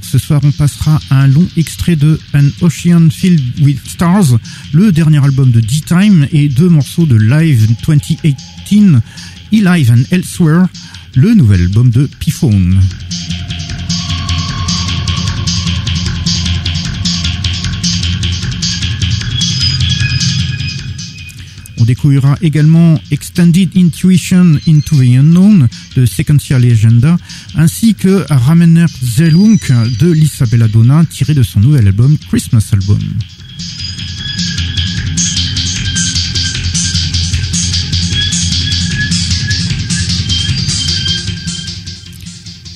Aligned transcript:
Ce 0.00 0.18
soir, 0.18 0.40
on 0.42 0.52
passera 0.52 1.00
un 1.10 1.26
long 1.26 1.46
extrait 1.56 1.96
de 1.96 2.18
An 2.34 2.48
Ocean 2.62 3.08
Filled 3.10 3.60
with 3.60 3.78
Stars, 3.86 4.38
le 4.72 4.92
dernier 4.92 5.22
album 5.22 5.50
de 5.50 5.60
D-Time, 5.60 6.26
et 6.32 6.48
deux 6.48 6.68
morceaux 6.68 7.06
de 7.06 7.16
Live 7.16 7.66
2018, 7.86 8.96
E-Live 9.52 9.92
and 9.92 10.02
Elsewhere, 10.10 10.66
le 11.14 11.34
nouvel 11.34 11.62
album 11.62 11.90
de 11.90 12.08
P-Phone. 12.20 12.80
On 21.80 21.84
découvrira 21.84 22.36
également 22.42 23.00
Extended 23.10 23.70
Intuition 23.76 24.58
into 24.66 24.96
the 24.96 25.16
Unknown 25.16 25.68
de 25.98 26.06
Sequential 26.06 26.64
Agenda, 26.64 27.16
ainsi 27.56 27.94
que 27.94 28.24
Ramener 28.30 28.86
Zelunk 29.02 29.72
de 29.98 30.12
l'Isabella 30.12 30.68
Donna, 30.68 31.04
tiré 31.04 31.34
de 31.34 31.42
son 31.42 31.58
nouvel 31.58 31.88
album 31.88 32.16
Christmas 32.28 32.64
Album. 32.72 33.00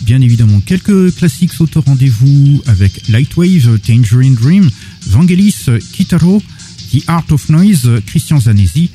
Bien 0.05 0.21
évidemment, 0.21 0.61
quelques 0.61 1.15
classiques 1.15 1.53
au 1.61 1.81
rendez-vous 1.81 2.61
avec 2.67 3.09
Lightwave, 3.09 3.79
Tangerine 3.79 4.35
Dream, 4.35 4.69
Vangelis, 5.07 5.67
Kitaro, 5.93 6.43
The 6.93 7.05
Art 7.07 7.27
of 7.31 7.49
Noise, 7.49 7.89
Christian 8.05 8.41
Zanesi, 8.41 8.91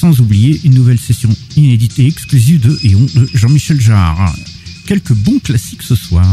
sans 0.00 0.18
oublier 0.18 0.58
une 0.64 0.72
nouvelle 0.72 0.98
session 0.98 1.28
inédite 1.56 1.98
et 1.98 2.06
exclusive 2.06 2.58
de 2.60 2.74
Eon 2.86 3.06
de 3.14 3.28
Jean-Michel 3.34 3.78
Jarre. 3.78 4.34
Quelques 4.86 5.12
bons 5.12 5.38
classiques 5.40 5.82
ce 5.82 5.94
soir. 5.94 6.24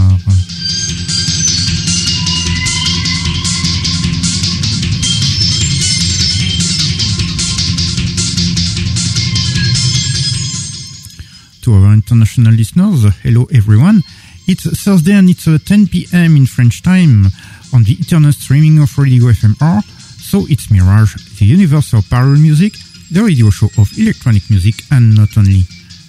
To 11.64 11.74
our 11.74 11.92
international 11.92 12.54
listeners, 12.54 13.12
hello 13.26 13.50
everyone. 13.52 14.02
It's 14.48 14.64
Thursday 14.82 15.14
and 15.14 15.30
it's 15.30 15.46
uh, 15.46 15.58
10 15.58 15.90
p.m. 15.90 16.38
in 16.38 16.46
French 16.46 16.82
time 16.82 17.28
on 17.74 17.84
the 17.84 17.98
internet 18.00 18.36
streaming 18.36 18.80
of 18.80 18.98
Radio 18.98 19.26
FMR. 19.26 19.84
So 20.22 20.46
it's 20.48 20.72
Mirage, 20.72 21.16
the 21.40 21.46
universal 21.46 22.02
parallel 22.10 22.40
music, 22.40 22.74
the 23.10 23.24
radio 23.24 23.50
show 23.50 23.68
of 23.78 23.88
electronic 23.98 24.50
music 24.50 24.76
and 24.92 25.16
not 25.16 25.38
only. 25.38 25.64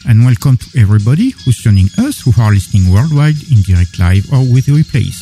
And 0.08 0.24
welcome 0.24 0.56
to 0.56 0.80
everybody 0.80 1.30
who's 1.30 1.58
joining 1.58 1.86
us 1.98 2.20
who 2.20 2.32
are 2.40 2.50
listening 2.50 2.90
worldwide 2.92 3.36
in 3.52 3.62
direct 3.62 3.98
live 3.98 4.26
or 4.32 4.40
with 4.40 4.66
replays. 4.66 5.14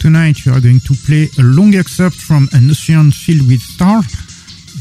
Tonight 0.00 0.36
we 0.46 0.52
are 0.52 0.60
going 0.60 0.80
to 0.80 0.94
play 1.04 1.28
a 1.38 1.42
long 1.42 1.74
excerpt 1.74 2.16
from 2.16 2.48
An 2.52 2.70
Ocean 2.70 3.10
Filled 3.10 3.48
with 3.48 3.60
Stars, 3.60 4.06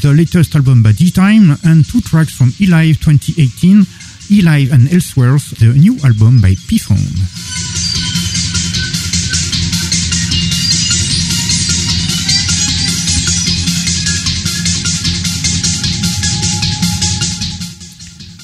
the 0.02 0.14
latest 0.14 0.56
album 0.56 0.84
by 0.84 0.92
D-Time, 0.92 1.58
and 1.66 1.84
two 1.84 2.00
tracks 2.02 2.38
from 2.38 2.54
E-Live 2.62 3.00
2018, 3.02 4.05
E-Live 4.32 4.72
and 4.72 4.92
Elsewhere, 4.92 5.38
the 5.60 5.74
new 5.78 5.98
album 6.04 6.42
by 6.42 6.56
P-Phone. 6.68 6.98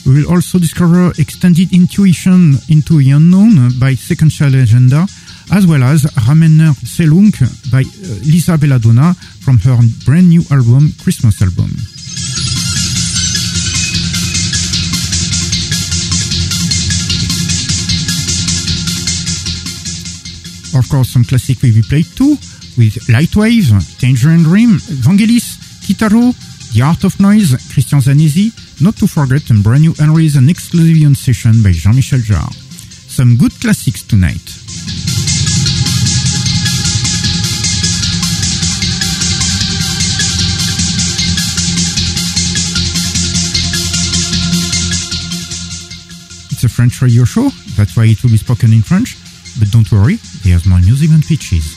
We 0.05 0.23
will 0.23 0.31
also 0.31 0.59
discover 0.59 1.11
Extended 1.17 1.73
Intuition 1.73 2.55
into 2.69 2.99
the 2.99 3.11
Unknown 3.11 3.79
by 3.79 3.95
Sequential 3.95 4.53
Agenda, 4.55 5.07
as 5.51 5.65
well 5.65 5.83
as 5.83 6.03
Ramener 6.27 6.73
Selunk 6.83 7.39
by 7.71 7.81
uh, 7.81 8.19
Lisa 8.25 8.57
Belladonna 8.57 9.13
from 9.41 9.57
her 9.59 9.77
brand 10.05 10.29
new 10.29 10.43
album, 10.51 10.91
Christmas 11.01 11.41
Album. 11.41 11.71
Of 20.73 20.87
course, 20.89 21.09
some 21.09 21.25
classic 21.25 21.59
be 21.61 21.81
played 21.81 22.05
too, 22.15 22.37
with 22.77 22.95
Lightwave, 23.07 23.99
Tangerine 23.99 24.43
Dream, 24.43 24.79
Vangelis, 24.79 25.59
Kitaro, 25.83 26.33
The 26.73 26.81
Art 26.81 27.03
of 27.03 27.19
Noise, 27.19 27.55
Christian 27.73 27.99
Zanesi, 27.99 28.51
not 28.81 28.95
to 28.97 29.07
forget 29.07 29.49
a 29.49 29.53
brand 29.61 29.81
new 29.81 29.93
unreleased 29.99 30.37
and 30.37 30.49
exclusive 30.49 31.17
session 31.17 31.61
by 31.61 31.71
Jean-Michel 31.71 32.19
Jarre. 32.19 32.53
Some 33.11 33.35
good 33.37 33.51
classics 33.59 34.01
tonight. 34.03 34.41
It's 46.49 46.63
a 46.63 46.69
French 46.69 47.01
radio 47.01 47.25
show, 47.25 47.49
that's 47.75 47.97
why 47.97 48.05
it 48.05 48.23
will 48.23 48.31
be 48.31 48.37
spoken 48.37 48.71
in 48.71 48.81
French. 48.81 49.17
But 49.59 49.69
don't 49.71 49.91
worry, 49.91 50.17
there's 50.43 50.65
more 50.65 50.79
music 50.79 51.09
than 51.09 51.21
pitches. 51.21 51.75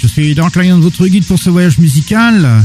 Je 0.00 0.06
suis 0.06 0.34
Dark 0.34 0.56
Lion, 0.56 0.80
votre 0.80 1.06
guide 1.06 1.24
pour 1.24 1.38
ce 1.38 1.50
voyage 1.50 1.78
musical. 1.78 2.64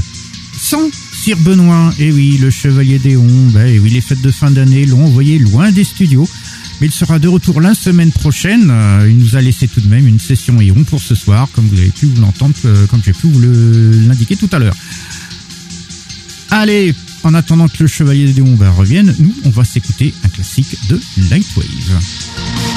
Sans 0.57 0.89
Sir 1.23 1.37
Benoît, 1.37 1.93
et 1.99 2.11
oui, 2.11 2.37
le 2.37 2.49
chevalier 2.49 2.99
d'Éon, 2.99 3.25
ben 3.53 3.79
oui, 3.79 3.89
les 3.91 4.01
fêtes 4.01 4.19
de 4.19 4.29
fin 4.29 4.51
d'année 4.51 4.85
l'ont 4.85 5.05
envoyé 5.05 5.39
loin 5.39 5.71
des 5.71 5.85
studios. 5.85 6.27
Mais 6.81 6.87
il 6.87 6.91
sera 6.91 7.17
de 7.17 7.29
retour 7.29 7.61
la 7.61 7.73
semaine 7.73 8.11
prochaine. 8.11 8.67
Euh, 8.69 9.07
il 9.09 9.17
nous 9.17 9.37
a 9.37 9.41
laissé 9.41 9.69
tout 9.69 9.79
de 9.79 9.87
même 9.87 10.05
une 10.05 10.19
session 10.19 10.59
Eon 10.59 10.83
pour 10.83 10.99
ce 10.99 11.15
soir, 11.15 11.47
comme 11.53 11.65
vous 11.67 11.77
avez 11.77 11.91
pu 11.91 12.07
vous 12.07 12.19
l'entendre, 12.19 12.53
euh, 12.65 12.87
comme 12.87 13.01
j'ai 13.05 13.13
pu 13.13 13.27
vous 13.27 13.39
l'indiquer 14.05 14.35
tout 14.35 14.49
à 14.51 14.59
l'heure. 14.59 14.75
Allez, 16.51 16.93
en 17.23 17.33
attendant 17.33 17.69
que 17.69 17.77
le 17.79 17.87
Chevalier 17.87 18.25
des 18.25 18.33
Démons 18.33 18.57
revienne, 18.75 19.15
nous, 19.17 19.33
on 19.45 19.49
va 19.49 19.63
s'écouter 19.63 20.13
un 20.25 20.27
classique 20.27 20.75
de 20.89 20.99
Lightwave. 21.29 22.72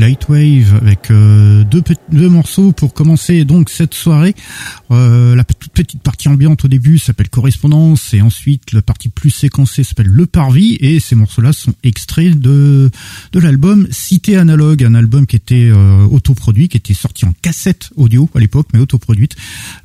Lightwave 0.00 0.76
avec 0.80 1.10
euh, 1.10 1.62
deux, 1.64 2.28
morceaux 2.28 2.72
pour 2.72 2.94
commencer 2.94 3.44
donc 3.44 3.68
cette 3.68 3.92
soirée. 3.92 4.34
Euh, 4.90 5.36
la 5.36 5.44
toute 5.44 5.72
petite 5.72 6.02
partie 6.02 6.28
ambiante 6.28 6.64
au 6.64 6.68
début 6.68 6.98
s'appelle 6.98 7.28
Correspondance 7.28 8.14
et 8.14 8.22
ensuite 8.22 8.72
la 8.72 8.80
partie 8.80 9.10
plus 9.10 9.28
séquencée 9.28 9.84
s'appelle 9.84 10.08
Le 10.08 10.24
Parvis 10.24 10.78
et 10.80 11.00
ces 11.00 11.14
morceaux-là 11.16 11.52
sont 11.52 11.74
extraits 11.84 12.38
de 12.38 12.90
de 13.32 13.40
l'album 13.40 13.86
Cité 13.90 14.38
Analogue, 14.38 14.84
un 14.84 14.94
album 14.94 15.26
qui 15.26 15.36
était 15.36 15.68
euh, 15.70 16.06
autoproduit, 16.06 16.68
qui 16.68 16.78
était 16.78 16.94
sorti 16.94 17.26
en 17.26 17.34
cassette 17.42 17.90
audio 17.96 18.28
à 18.34 18.40
l'époque 18.40 18.68
mais 18.72 18.80
autoproduite. 18.80 19.36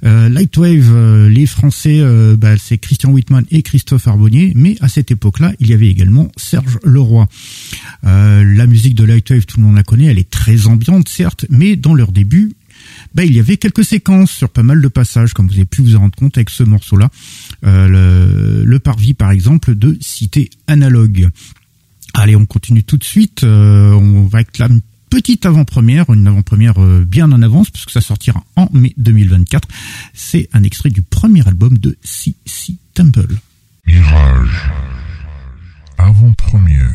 Euh, 0.06 0.30
Lightwave, 0.30 0.92
euh, 0.94 1.30
les 1.30 1.46
Français, 1.46 2.02
bah, 2.38 2.58
c'est 2.58 2.78
Christian 2.78 3.12
Whitman 3.12 3.44
et 3.52 3.62
Christophe 3.64 4.08
Arbonnier, 4.08 4.54
mais 4.56 4.78
à 4.80 4.88
cette 4.88 5.12
époque-là, 5.12 5.52
il 5.60 5.70
y 5.70 5.74
avait 5.74 5.88
également 5.88 6.32
Serge 6.38 6.80
Leroy. 6.84 7.28
la 8.04 8.68
musique 8.68 8.96
de 8.96 9.04
Lightwave, 9.04 9.46
tout 9.46 9.60
le 9.60 9.66
monde 9.66 9.76
la 9.76 9.84
connaît 9.84 10.05
elle 10.06 10.20
est 10.20 10.30
très 10.30 10.68
ambiante 10.68 11.10
certes, 11.10 11.46
mais 11.50 11.76
dans 11.76 11.94
leur 11.94 12.12
début, 12.12 12.54
bah, 13.14 13.24
il 13.24 13.34
y 13.34 13.40
avait 13.40 13.58
quelques 13.58 13.86
séquences 13.86 14.32
sur 14.32 14.50
pas 14.50 14.64
mal 14.64 14.82
de 14.82 14.88
passages, 14.88 15.34
comme 15.34 15.48
vous 15.48 15.56
avez 15.56 15.66
pu 15.66 15.82
vous 15.82 15.96
en 15.96 16.00
rendre 16.00 16.16
compte 16.16 16.38
avec 16.38 16.50
ce 16.50 16.64
morceau-là. 16.64 17.10
Euh, 17.66 18.64
le, 18.66 18.80
parvis, 18.80 19.14
par 19.14 19.32
exemple, 19.32 19.76
de 19.76 19.98
Cité 20.02 20.50
Analogue. 20.68 21.30
Allez, 22.14 22.36
on 22.36 22.46
continue 22.46 22.84
tout 22.84 22.98
de 22.98 23.04
suite. 23.04 23.44
Euh, 23.44 23.92
on 23.94 24.26
va 24.26 24.40
avec 24.40 24.58
la 24.58 24.70
petite 25.10 25.46
avant-première, 25.46 26.10
une 26.10 26.28
avant-première 26.28 26.82
euh, 26.82 27.06
bien 27.06 27.32
en 27.32 27.42
avance, 27.42 27.70
puisque 27.70 27.92
ça 27.92 28.02
sortira 28.02 28.44
en 28.56 28.70
mai 28.74 28.94
2024. 28.98 29.68
C'est 30.14 30.50
un 30.54 30.64
extrait 30.64 30.90
du 30.90 31.02
premier 31.02 31.48
album 31.48 31.78
de 31.78 31.98
C.C. 32.04 32.76
Temple. 32.94 33.36
Mirage. 33.88 34.72
Avant-première. 35.98 36.94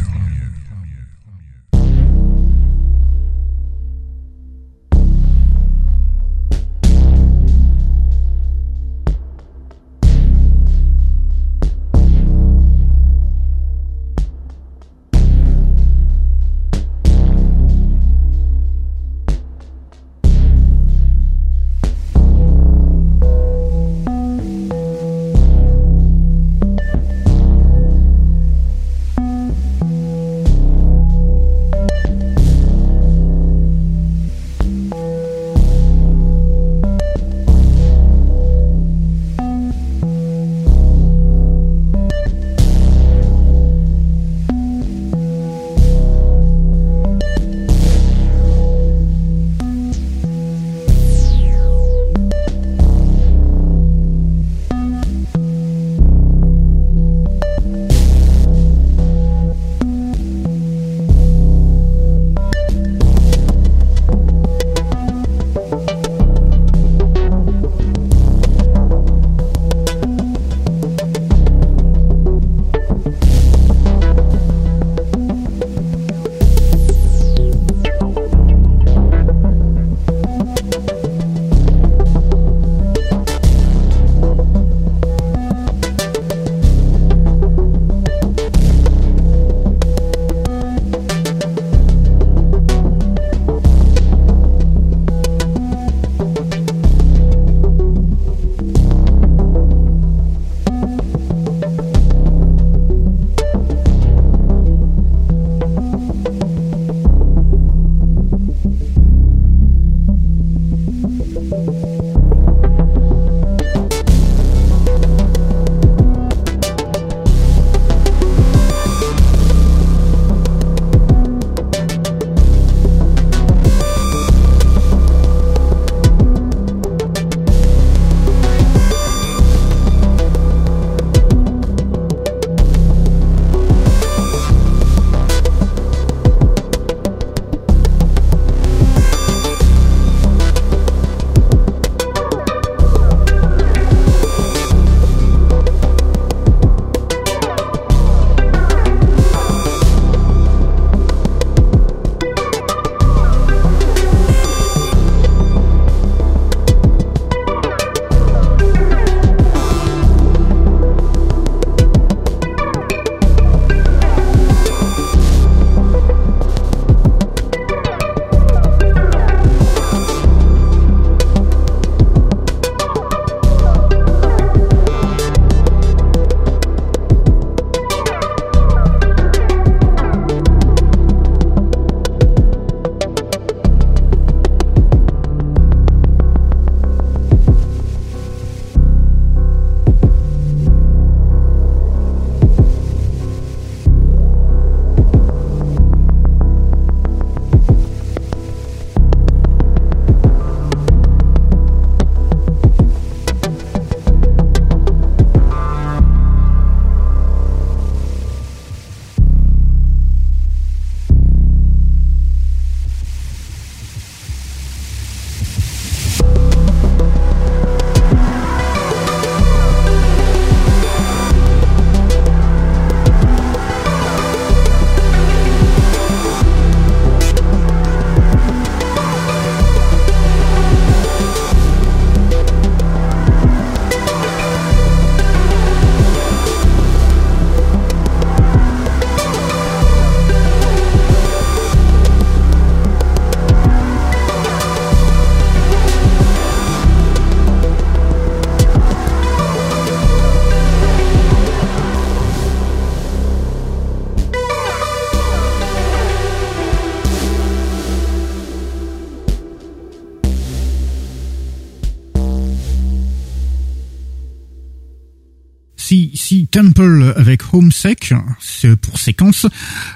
Homesec, 267.84 268.12
c'est 268.40 268.76
pour 268.76 268.98
séquence. 268.98 269.46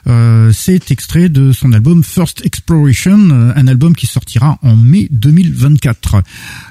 Euh, 0.06 0.52
c'est 0.52 0.90
extrait 0.90 1.28
de 1.28 1.52
son 1.52 1.72
album 1.72 2.02
First 2.02 2.44
Exploration, 2.44 3.30
euh, 3.30 3.52
un 3.54 3.66
album 3.66 3.94
qui 3.94 4.06
sortira 4.06 4.58
en 4.62 4.76
mai 4.76 5.08
2024. 5.10 6.22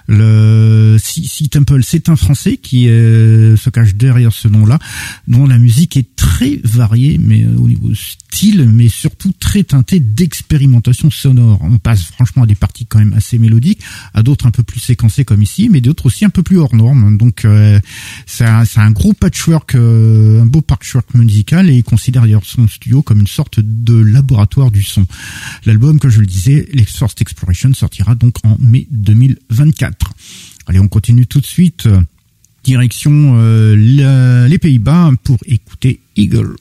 Le 0.07 0.97
C, 0.99 1.47
Temple, 1.49 1.81
c'est 1.83 2.09
un 2.09 2.15
Français 2.15 2.57
qui 2.57 2.85
se 2.85 3.69
cache 3.69 3.95
derrière 3.95 4.33
ce 4.33 4.47
nom-là, 4.47 4.79
dont 5.27 5.45
la 5.45 5.57
musique 5.57 5.97
est 5.97 6.15
très 6.15 6.59
variée, 6.63 7.19
mais 7.19 7.45
au 7.45 7.67
niveau 7.67 7.89
style, 8.33 8.67
mais 8.67 8.89
surtout 8.89 9.31
très 9.39 9.63
teintée 9.63 9.99
d'expérimentation 9.99 11.11
sonore. 11.11 11.59
On 11.61 11.77
passe 11.77 12.05
franchement 12.05 12.43
à 12.43 12.45
des 12.47 12.55
parties 12.55 12.87
quand 12.87 12.97
même 12.97 13.13
assez 13.13 13.37
mélodiques, 13.37 13.81
à 14.15 14.23
d'autres 14.23 14.47
un 14.47 14.51
peu 14.51 14.63
plus 14.63 14.79
séquencées 14.79 15.23
comme 15.23 15.43
ici, 15.43 15.69
mais 15.69 15.81
d'autres 15.81 16.07
aussi 16.07 16.25
un 16.25 16.29
peu 16.29 16.41
plus 16.41 16.57
hors 16.57 16.73
normes. 16.73 17.17
Donc 17.17 17.45
c'est 18.25 18.45
un, 18.45 18.91
gros 18.91 19.13
patchwork, 19.13 19.75
euh, 19.75 20.41
un 20.41 20.45
beau 20.47 20.61
patchwork 20.61 21.13
musical 21.13 21.69
et 21.69 21.75
il 21.75 21.83
considère 21.83 22.23
d'ailleurs 22.23 22.43
son 22.43 22.67
studio 22.67 23.03
comme 23.03 23.19
une 23.19 23.27
sorte 23.27 23.59
de 23.59 23.95
laboratoire 23.95 24.71
du 24.71 24.83
son. 24.83 25.05
L'album, 25.65 25.99
comme 25.99 26.11
je 26.11 26.19
le 26.19 26.25
disais, 26.25 26.67
First 26.87 27.21
Exploration 27.21 27.73
sortira 27.73 28.15
donc 28.15 28.37
en 28.43 28.57
mai 28.59 28.87
2024. 28.91 30.13
Allez, 30.67 30.79
on 30.79 30.87
continue 30.87 31.27
tout 31.27 31.39
de 31.39 31.45
suite. 31.45 31.87
Direction 32.63 33.35
euh, 33.37 34.47
les 34.47 34.57
Pays-Bas 34.57 35.11
pour 35.23 35.37
écouter. 35.45 35.99
Eagle 36.15 36.55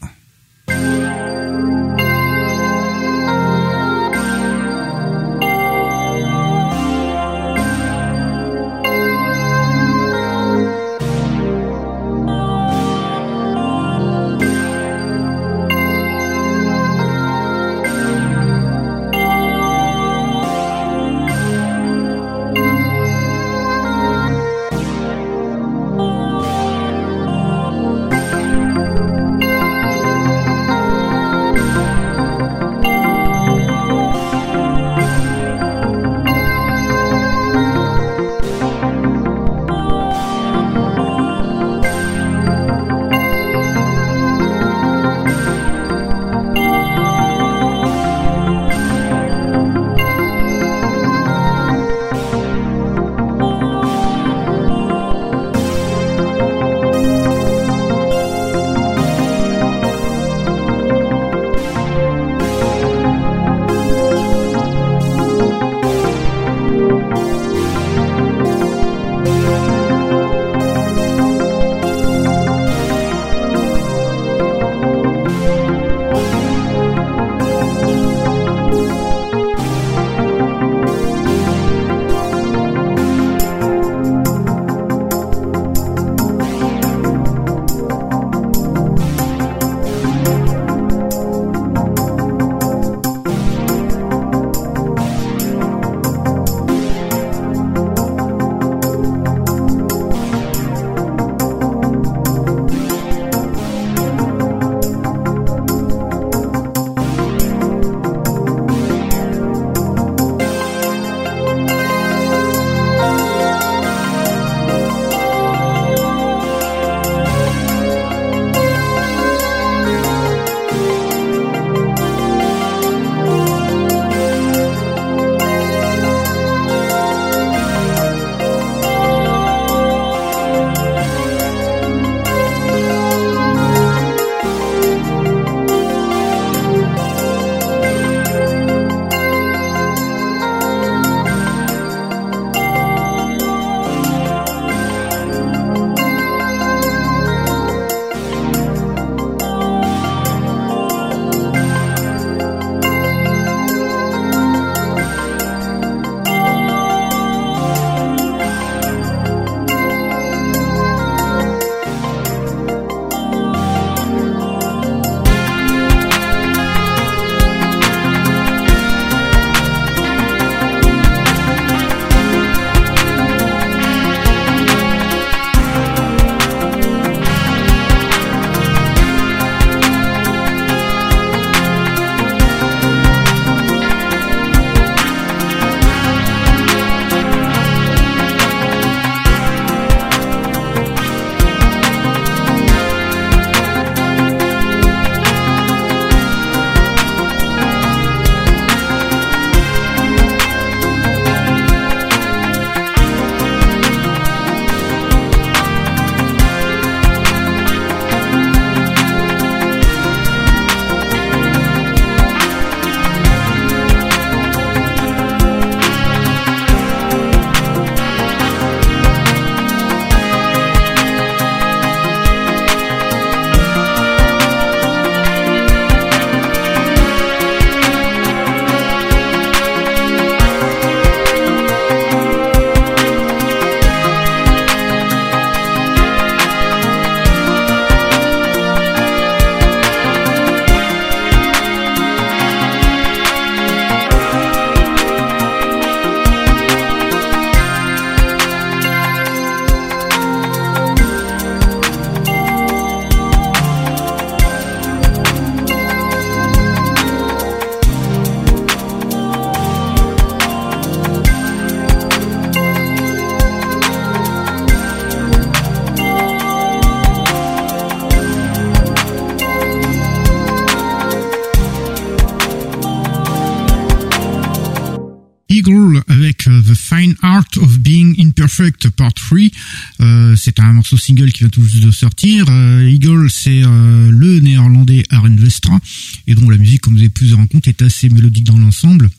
sortir. 282.22 282.46
Eagle, 282.88 283.28
c'est 283.30 283.62
le 283.62 284.40
néerlandais 284.40 285.04
Aaron 285.11 285.35
Vestra 285.37 285.78
et 286.26 286.35
dont 286.35 286.48
la 286.50 286.56
musique, 286.56 286.80
comme 286.80 286.94
vous 286.94 287.00
avez 287.00 287.08
pu 287.08 287.26
vous 287.26 287.37
rendre 287.37 287.48
compte, 287.48 287.66
est 287.68 287.82
assez 287.82 288.08
mélodique 288.08 288.44
dans 288.44 288.58
l'ensemble 288.58 289.11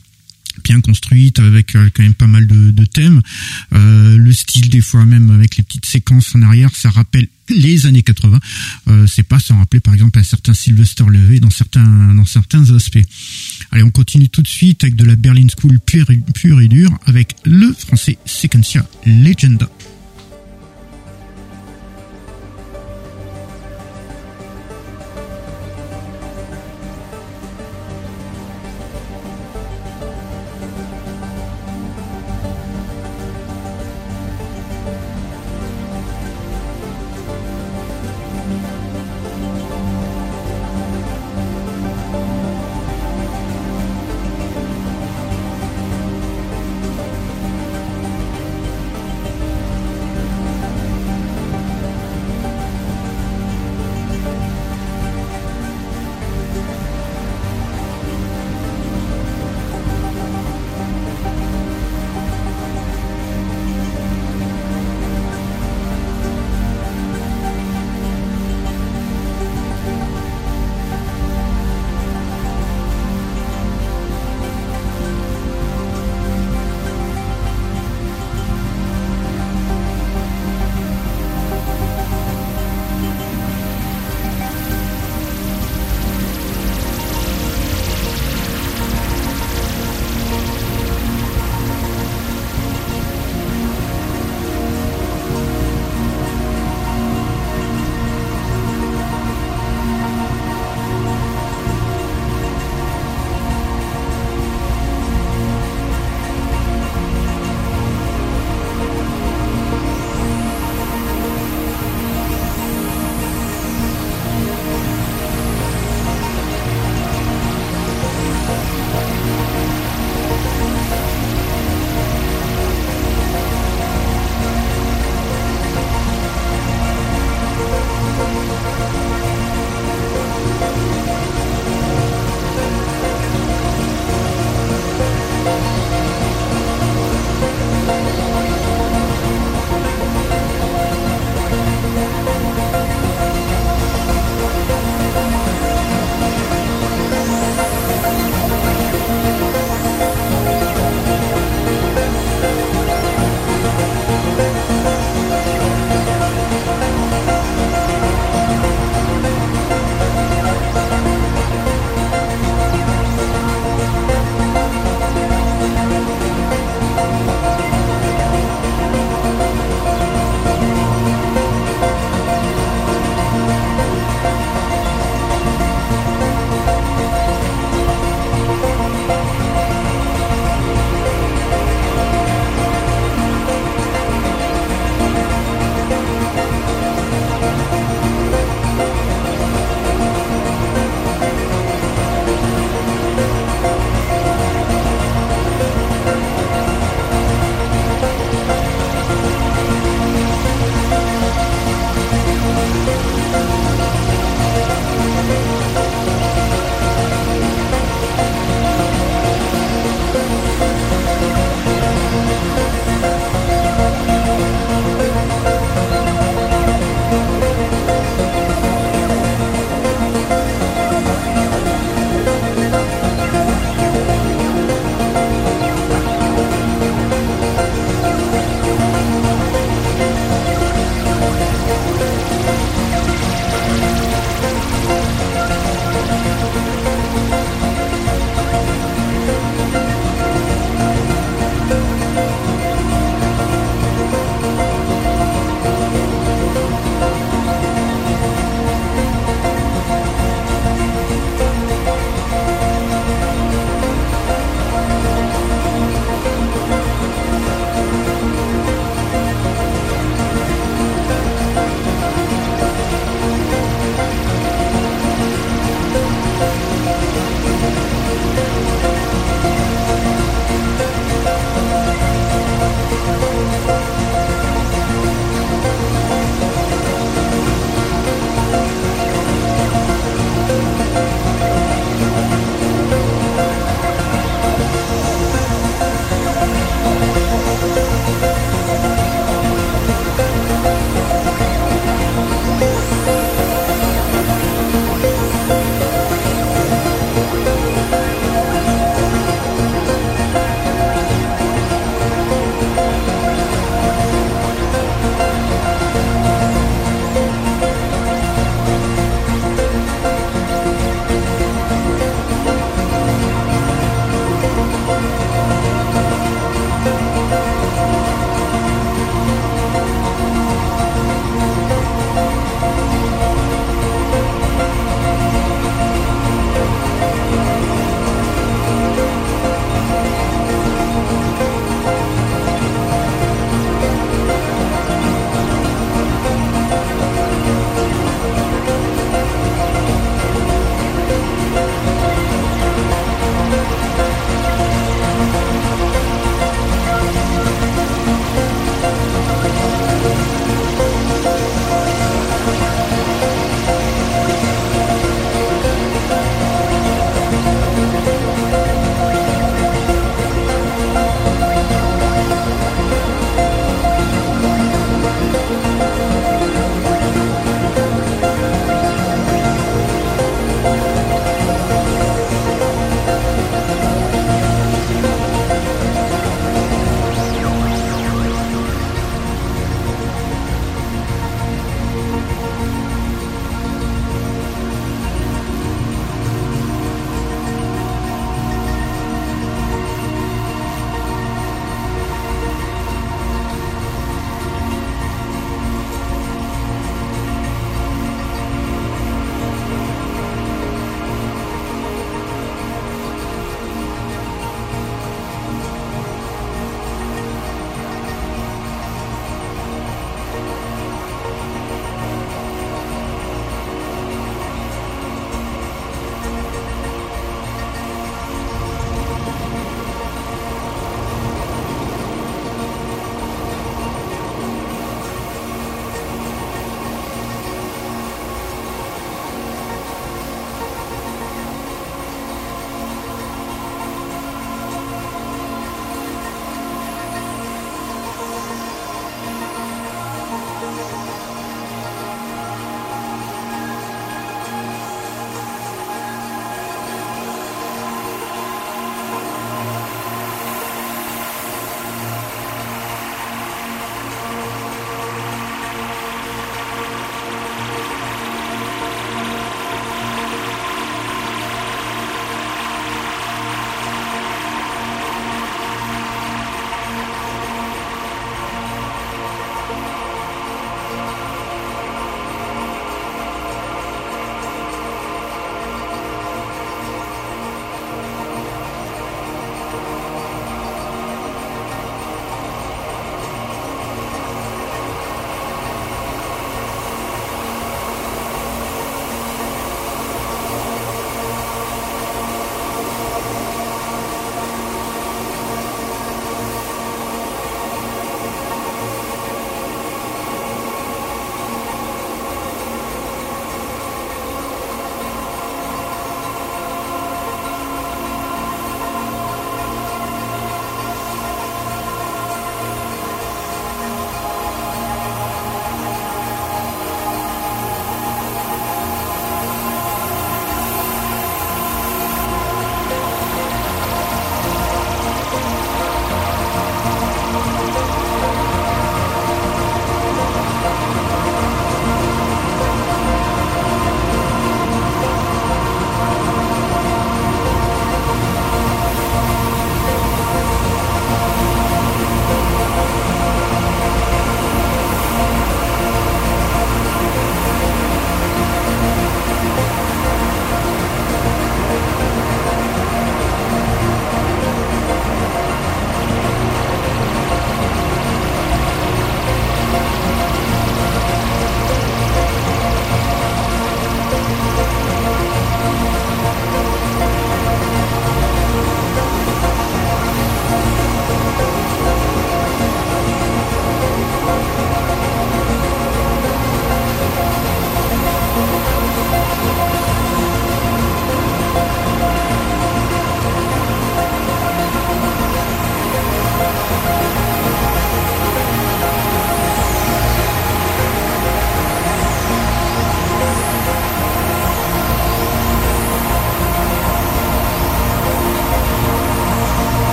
bien 0.63 0.81
construite 0.81 1.39
avec 1.39 1.75
euh, 1.75 1.89
quand 1.95 2.03
même 2.03 2.13
pas 2.13 2.27
mal 2.27 2.45
de, 2.45 2.85
thèmes. 2.85 3.21
Euh, 3.73 4.17
le 4.17 4.31
style 4.31 4.69
des 4.69 4.81
fois 4.81 5.03
même 5.03 5.31
avec 5.31 5.57
les 5.57 5.63
petites 5.63 5.87
séquences 5.87 6.35
en 6.35 6.43
arrière 6.43 6.69
ça 6.75 6.91
rappelle 6.91 7.27
les 7.49 7.87
années 7.87 8.03
80 8.03 8.39
euh, 8.87 9.07
c'est 9.07 9.23
pas 9.23 9.39
sans 9.39 9.57
rappeler 9.57 9.79
par 9.79 9.95
exemple 9.95 10.19
un 10.19 10.23
certain 10.23 10.53
Sylvester 10.53 11.05
Levé 11.07 11.39
dans 11.39 11.49
certains 11.49 12.13
dans 12.13 12.25
certains 12.25 12.69
aspects. 12.69 13.03
Allez 13.71 13.81
on 13.81 13.89
continue 13.89 14.29
tout 14.29 14.43
de 14.43 14.47
suite 14.47 14.83
avec 14.83 14.95
de 14.95 15.05
la 15.05 15.15
Berlin 15.15 15.47
School 15.59 15.79
pure, 15.79 16.07
pure 16.35 16.61
et 16.61 16.67
dure 16.67 16.91
avec 17.07 17.35
le 17.45 17.73
français 17.73 18.19
Sequencia 18.25 18.87
Legenda 19.07 19.67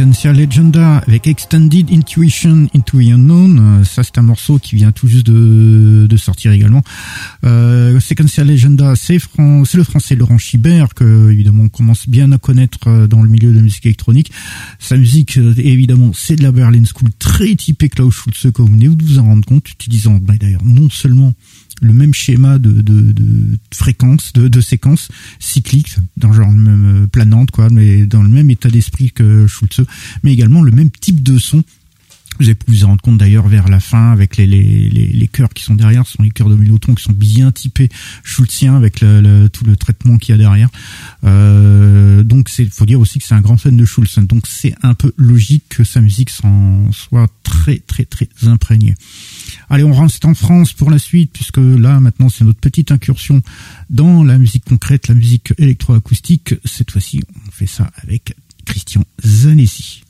Sequential 0.00 0.34
Legenda 0.34 0.96
avec 1.06 1.26
Extended 1.26 1.90
Intuition 1.92 2.68
into 2.74 3.02
the 3.02 3.12
Unknown. 3.12 3.58
Euh, 3.58 3.84
ça, 3.84 4.02
c'est 4.02 4.16
un 4.16 4.22
morceau 4.22 4.58
qui 4.58 4.74
vient 4.74 4.92
tout 4.92 5.08
juste 5.08 5.26
de, 5.26 6.06
de 6.08 6.16
sortir 6.16 6.52
également. 6.52 6.82
Euh, 7.44 8.00
Sequential 8.00 8.46
Legenda, 8.46 8.96
c'est 8.96 9.18
le 9.36 9.84
français 9.84 10.16
Laurent 10.16 10.38
Chibert 10.38 10.94
que 10.94 11.30
évidemment 11.30 11.64
on 11.64 11.68
commence 11.68 12.08
bien 12.08 12.32
à 12.32 12.38
connaître 12.38 12.78
euh, 12.86 13.06
dans 13.08 13.20
le 13.20 13.28
milieu 13.28 13.50
de 13.50 13.56
la 13.56 13.62
musique 13.62 13.84
électronique. 13.84 14.32
Sa 14.78 14.96
musique, 14.96 15.36
euh, 15.36 15.52
évidemment, 15.58 16.12
c'est 16.14 16.36
de 16.36 16.44
la 16.44 16.52
Berlin 16.52 16.84
School, 16.84 17.10
très 17.18 17.54
typé 17.54 17.90
Klaus 17.90 18.14
Schulze, 18.14 18.50
comme 18.54 18.68
vous 18.68 18.72
venez 18.72 18.88
de 18.88 19.04
vous 19.04 19.18
en 19.18 19.24
rendre 19.24 19.44
compte, 19.44 19.68
utilisant 19.68 20.18
bah, 20.18 20.32
d'ailleurs 20.40 20.64
non 20.64 20.88
seulement 20.88 21.34
le 21.80 21.92
même 21.92 22.14
schéma 22.14 22.58
de, 22.58 22.70
de, 22.70 23.12
de 23.12 23.58
fréquence, 23.74 24.32
de, 24.32 24.48
de 24.48 24.60
séquence 24.60 25.08
cyclique, 25.38 25.96
dans 26.16 26.32
genre 26.32 26.52
même 26.52 27.04
euh, 27.04 27.06
planante, 27.06 27.50
quoi, 27.50 27.68
mais 27.70 28.06
dans 28.06 28.22
le 28.22 28.28
même 28.28 28.50
état 28.50 28.68
d'esprit 28.68 29.10
que 29.10 29.46
Schulze, 29.46 29.86
mais 30.22 30.32
également 30.32 30.62
le 30.62 30.72
même 30.72 30.90
type 30.90 31.22
de 31.22 31.38
son 31.38 31.62
vous 32.40 32.46
avez 32.46 32.54
pu 32.54 32.70
vous 32.70 32.84
en 32.84 32.88
rendre 32.88 33.02
compte 33.02 33.18
d'ailleurs 33.18 33.48
vers 33.48 33.68
la 33.68 33.80
fin 33.80 34.12
avec 34.12 34.38
les, 34.38 34.46
les, 34.46 34.88
les, 34.88 35.06
les 35.06 35.28
chœurs 35.28 35.50
qui 35.50 35.62
sont 35.62 35.74
derrière, 35.74 36.06
ce 36.06 36.14
sont 36.14 36.22
les 36.22 36.30
chœurs 36.30 36.48
de 36.48 36.54
Mélotron 36.54 36.94
qui 36.94 37.02
sont 37.02 37.12
bien 37.12 37.52
typés 37.52 37.90
Schultzien 38.24 38.76
avec 38.76 39.02
le, 39.02 39.48
tout 39.48 39.64
le 39.64 39.76
traitement 39.76 40.16
qu'il 40.16 40.32
y 40.32 40.34
a 40.34 40.38
derrière. 40.38 40.70
Euh, 41.24 42.22
donc 42.22 42.48
c'est 42.48 42.64
faut 42.72 42.86
dire 42.86 42.98
aussi 42.98 43.18
que 43.18 43.26
c'est 43.26 43.34
un 43.34 43.42
grand 43.42 43.58
fan 43.58 43.76
de 43.76 43.84
Schulz. 43.84 44.18
Donc 44.20 44.46
c'est 44.46 44.74
un 44.82 44.94
peu 44.94 45.12
logique 45.16 45.64
que 45.68 45.84
sa 45.84 46.00
musique 46.00 46.30
s'en 46.30 46.90
soit 46.92 47.28
très 47.42 47.78
très 47.78 48.06
très 48.06 48.28
imprégnée. 48.44 48.94
Allez, 49.68 49.84
on 49.84 49.92
reste 49.92 50.24
en 50.24 50.34
France 50.34 50.72
pour 50.72 50.90
la 50.90 50.98
suite 50.98 51.32
puisque 51.32 51.58
là 51.58 52.00
maintenant 52.00 52.30
c'est 52.30 52.44
notre 52.44 52.60
petite 52.60 52.90
incursion 52.90 53.42
dans 53.90 54.24
la 54.24 54.38
musique 54.38 54.64
concrète, 54.64 55.08
la 55.08 55.14
musique 55.14 55.52
électroacoustique. 55.58 56.54
Cette 56.64 56.90
fois-ci, 56.90 57.22
on 57.46 57.50
fait 57.50 57.66
ça 57.66 57.90
avec 58.02 58.34
Christian 58.64 59.04
Zanessi. 59.24 60.04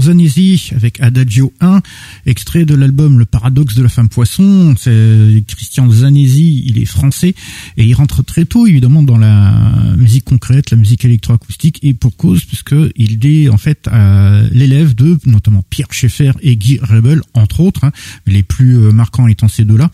Zanesi 0.00 0.70
avec 0.74 1.00
Adagio 1.00 1.52
1, 1.60 1.80
extrait 2.26 2.64
de 2.64 2.74
l'album 2.74 3.18
Le 3.18 3.26
paradoxe 3.26 3.74
de 3.74 3.82
la 3.82 3.88
femme 3.88 4.08
poisson. 4.08 4.74
C'est 4.78 5.44
Christian 5.46 5.90
Zanesi, 5.90 6.64
il 6.66 6.78
est 6.78 6.86
français 6.86 7.34
et 7.76 7.84
il 7.84 7.94
rentre 7.94 8.22
très 8.22 8.44
tôt 8.44 8.66
évidemment 8.66 9.02
dans 9.02 9.18
la 9.18 9.52
musique 9.96 10.24
concrète, 10.24 10.70
la 10.70 10.76
musique 10.76 11.04
électroacoustique 11.04 11.78
et 11.82 11.94
pour 11.94 12.16
cause 12.16 12.44
puisque 12.44 12.74
il 12.96 13.24
est 13.26 13.48
en 13.48 13.58
fait 13.58 13.88
euh, 13.88 14.48
l'élève 14.52 14.94
de 14.94 15.18
notamment 15.26 15.62
Pierre 15.68 15.92
Schaeffer 15.92 16.32
et 16.42 16.56
Guy 16.56 16.78
Rebel 16.80 17.22
entre 17.34 17.60
autres, 17.60 17.84
hein, 17.84 17.92
les 18.26 18.42
plus 18.42 18.78
euh, 18.78 18.92
marquants 18.92 19.28
étant 19.28 19.48
ces 19.48 19.64
deux-là. 19.64 19.90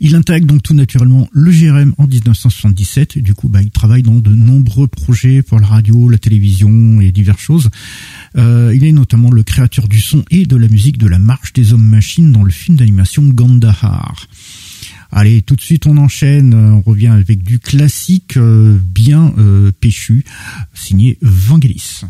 Il 0.00 0.14
intègre 0.14 0.46
donc 0.46 0.62
tout 0.62 0.74
naturellement 0.74 1.28
le 1.32 1.50
GRM 1.50 1.94
en 1.98 2.06
1977 2.06 3.16
et 3.16 3.20
du 3.20 3.34
coup 3.34 3.48
bah, 3.48 3.62
il 3.62 3.70
travaille 3.70 4.02
dans 4.02 4.16
de 4.18 4.30
nombreux 4.30 4.88
projets 4.88 5.42
pour 5.42 5.60
la 5.60 5.66
radio, 5.66 6.08
la 6.08 6.18
télévision 6.18 7.00
et 7.00 7.12
diverses 7.12 7.40
choses. 7.40 7.70
Euh, 8.36 8.72
il 8.74 8.84
est 8.84 8.92
notamment 8.92 9.30
le 9.30 9.42
créateur 9.42 9.88
du 9.88 10.00
son 10.00 10.24
et 10.30 10.44
de 10.44 10.56
la 10.56 10.68
musique 10.68 10.98
de 10.98 11.06
la 11.06 11.18
marche 11.18 11.52
des 11.52 11.72
hommes-machines 11.72 12.32
dans 12.32 12.42
le 12.42 12.50
film 12.50 12.76
d'animation 12.76 13.22
Gandahar. 13.22 14.26
Allez, 15.12 15.42
tout 15.42 15.56
de 15.56 15.60
suite 15.60 15.86
on 15.86 15.96
enchaîne, 15.96 16.54
on 16.54 16.82
revient 16.82 17.08
avec 17.08 17.42
du 17.42 17.58
classique 17.58 18.36
euh, 18.36 18.76
bien 18.84 19.32
euh, 19.38 19.72
péchu, 19.80 20.24
signé 20.74 21.16
Vangelis. 21.22 22.02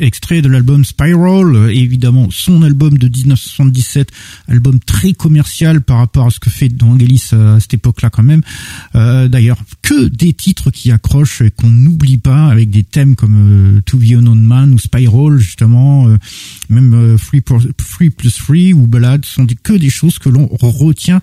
Extrait 0.00 0.42
de 0.42 0.48
l'album 0.48 0.84
Spiral, 0.84 1.70
évidemment 1.70 2.28
son 2.30 2.62
album 2.62 2.98
de 2.98 3.08
1977, 3.08 4.10
album 4.48 4.78
très 4.80 5.12
commercial 5.12 5.80
par 5.80 5.98
rapport 5.98 6.26
à 6.26 6.30
ce 6.30 6.40
que 6.40 6.50
fait 6.50 6.72
Vangelis 6.80 7.30
à 7.32 7.60
cette 7.60 7.74
époque-là 7.74 8.10
quand 8.10 8.22
même. 8.22 8.42
Euh, 8.94 9.28
D'ailleurs, 9.28 9.58
que 9.82 10.08
des 10.08 10.32
titres 10.32 10.70
qui 10.70 10.90
accrochent 10.90 11.42
et 11.42 11.50
qu'on 11.50 11.70
n'oublie 11.70 12.18
pas, 12.18 12.46
avec 12.48 12.70
des 12.70 12.84
thèmes 12.84 13.16
comme 13.16 13.76
euh, 13.76 13.80
To 13.82 13.98
Be 13.98 14.12
Man 14.22 14.74
ou 14.74 14.78
Spiral 14.78 15.38
justement, 15.38 16.08
euh, 16.08 16.16
même 16.68 16.94
euh, 16.94 17.18
Free, 17.18 17.40
Plus 17.40 18.30
Free 18.30 18.72
ou 18.72 18.86
Ballad, 18.86 19.24
sont 19.24 19.46
que 19.62 19.72
des 19.72 19.90
choses 19.90 20.18
que 20.18 20.28
l'on 20.28 20.46
retient 20.46 21.20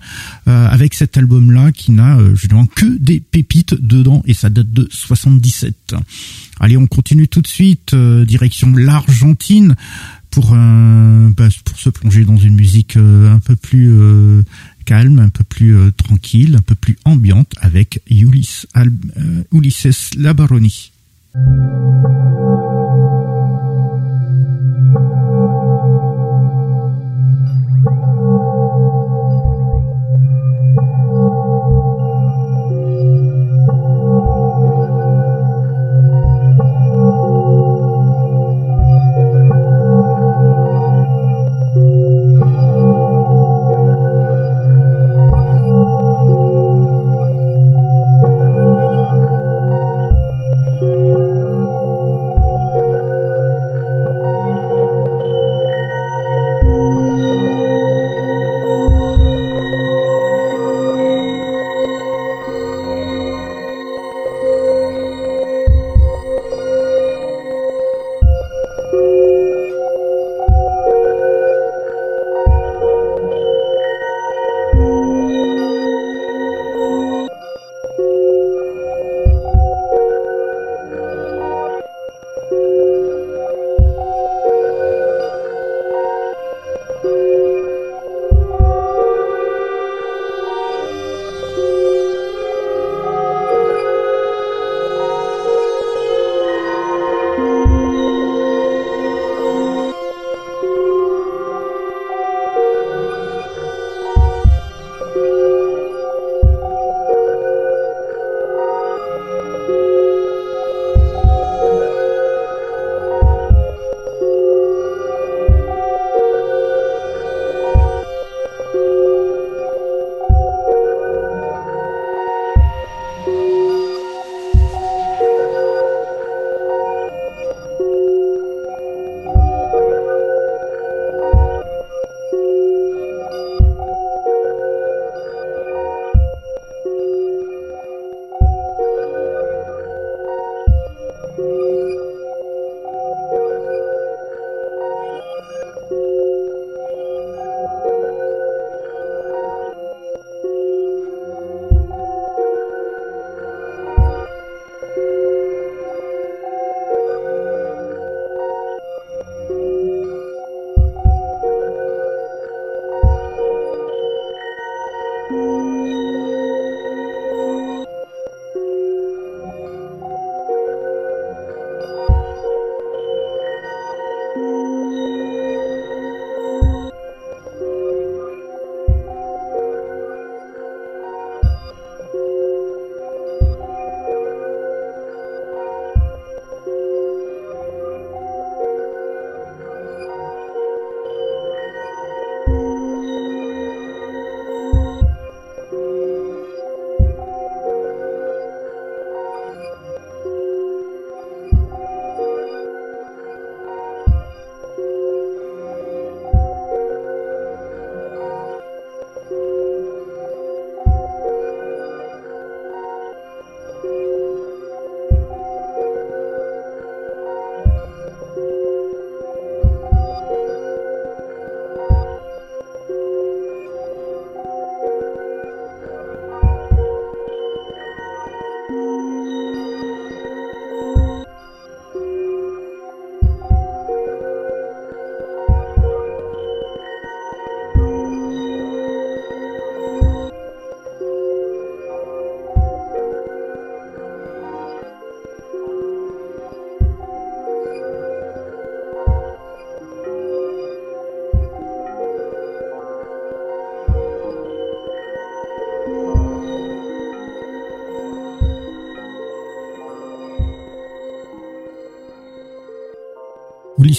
euh, 0.48 0.68
avec 0.68 0.94
cet 0.94 1.16
album-là 1.16 1.72
qui 1.72 1.92
n'a 1.92 2.18
justement 2.34 2.66
que 2.66 2.98
des 2.98 3.20
pépites 3.20 3.74
dedans 3.80 4.22
et 4.26 4.34
ça 4.34 4.50
date 4.50 4.72
de 4.72 4.88
77. 4.90 5.94
Allez, 6.60 6.76
on 6.76 6.86
continue 6.86 7.28
tout 7.28 7.42
de 7.42 7.46
suite, 7.46 7.92
euh, 7.94 8.24
direction 8.24 8.72
l'Argentine 8.74 9.76
pour 10.30 10.50
bah, 10.50 11.48
pour 11.64 11.78
se 11.78 11.88
plonger 11.88 12.24
dans 12.24 12.36
une 12.36 12.56
musique 12.56 12.96
euh, 12.96 13.32
un 13.32 13.38
peu 13.38 13.56
plus 13.56 13.90
euh, 13.90 14.42
calme, 14.84 15.18
un 15.18 15.30
peu 15.30 15.44
plus 15.44 15.76
tranquille, 15.96 16.56
un 16.56 16.62
peu 16.62 16.74
plus 16.74 16.98
ambiante 17.04 17.54
avec 17.60 18.00
Ulysses, 18.10 18.66
Ulysses 19.50 20.10
Labaroni. 20.16 20.92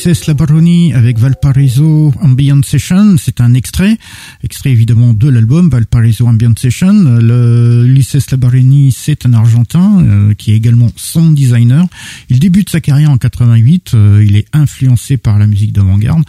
Ulysses 0.08 0.28
Labaroni 0.28 0.94
avec 0.94 1.20
Valparaiso 1.20 2.14
Ambient 2.22 2.62
Session, 2.64 3.18
c'est 3.18 3.42
un 3.42 3.54
extrait, 3.54 3.98
extrait 4.42 4.70
évidemment 4.72 5.14
de 5.14 5.28
l'album 5.28 5.70
Valparaiso 5.70 6.26
Ambient 6.26 6.54
Session. 6.58 6.94
Le, 6.94 7.86
Labaroni, 8.32 8.94
c'est 8.94 9.26
un 9.26 9.34
Argentin 9.34 10.00
euh, 10.00 10.34
qui 10.34 10.54
est 10.54 10.56
également 10.56 10.90
sound 10.96 11.36
designer. 11.36 11.86
Il 12.30 12.40
débute 12.40 12.70
sa 12.70 12.80
carrière 12.80 13.12
en 13.12 13.18
88, 13.18 13.96
euh, 13.96 14.24
il 14.26 14.38
est 14.38 14.48
influencé 14.54 15.18
par 15.18 15.38
la 15.40 15.46
musique 15.46 15.74
d'avant-garde. 15.74 16.24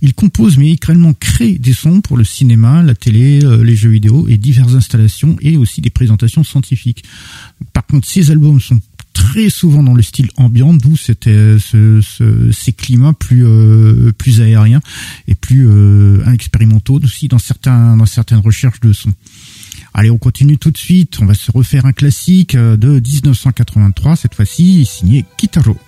Il 0.00 0.14
compose 0.14 0.56
mais 0.56 0.70
également 0.70 1.12
crée 1.12 1.58
des 1.58 1.72
sons 1.72 2.02
pour 2.02 2.16
le 2.16 2.22
cinéma, 2.22 2.84
la 2.84 2.94
télé, 2.94 3.44
euh, 3.44 3.64
les 3.64 3.74
jeux 3.74 3.90
vidéo 3.90 4.28
et 4.28 4.36
diverses 4.36 4.74
installations 4.74 5.36
et 5.40 5.56
aussi 5.56 5.80
des 5.80 5.90
présentations 5.90 6.44
scientifiques. 6.44 7.02
Par 7.72 7.84
contre, 7.84 8.06
ses 8.06 8.30
albums 8.30 8.60
sont 8.60 8.80
très 9.14 9.48
souvent 9.48 9.82
dans 9.82 9.94
le 9.94 10.02
style 10.02 10.28
ambiant, 10.36 10.74
d'où 10.74 10.96
c'était 10.96 11.56
ce, 11.58 12.00
ce, 12.02 12.52
ces 12.52 12.72
climats 12.72 13.14
plus 13.14 13.46
euh, 13.46 14.12
plus 14.12 14.42
aériens 14.42 14.80
et 15.26 15.34
plus 15.34 15.66
euh, 15.66 16.30
expérimentaux 16.32 17.00
aussi 17.02 17.28
dans 17.28 17.38
certains 17.38 17.96
dans 17.96 18.06
certaines 18.06 18.40
recherches 18.40 18.80
de 18.80 18.92
son. 18.92 19.12
Allez, 19.94 20.10
on 20.10 20.18
continue 20.18 20.58
tout 20.58 20.72
de 20.72 20.78
suite. 20.78 21.18
On 21.22 21.26
va 21.26 21.34
se 21.34 21.50
refaire 21.52 21.86
un 21.86 21.92
classique 21.92 22.56
euh, 22.56 22.76
de 22.76 23.00
1983 23.00 24.16
cette 24.16 24.34
fois-ci, 24.34 24.84
signé 24.84 25.24
Kitaro. 25.38 25.78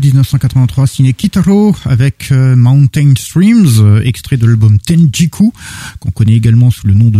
De 0.00 0.06
1983 0.06 0.86
signé 0.86 1.12
Kitaro 1.12 1.74
avec 1.84 2.28
euh, 2.30 2.54
Mountain 2.54 3.14
Streams, 3.16 3.78
euh, 3.78 4.02
extrait 4.02 4.36
de 4.36 4.46
l'album 4.46 4.78
Tenjiku, 4.78 5.52
qu'on 6.00 6.10
connaît 6.10 6.34
également 6.34 6.70
sous 6.70 6.86
le 6.86 6.94
nom 6.94 7.10
de 7.10 7.18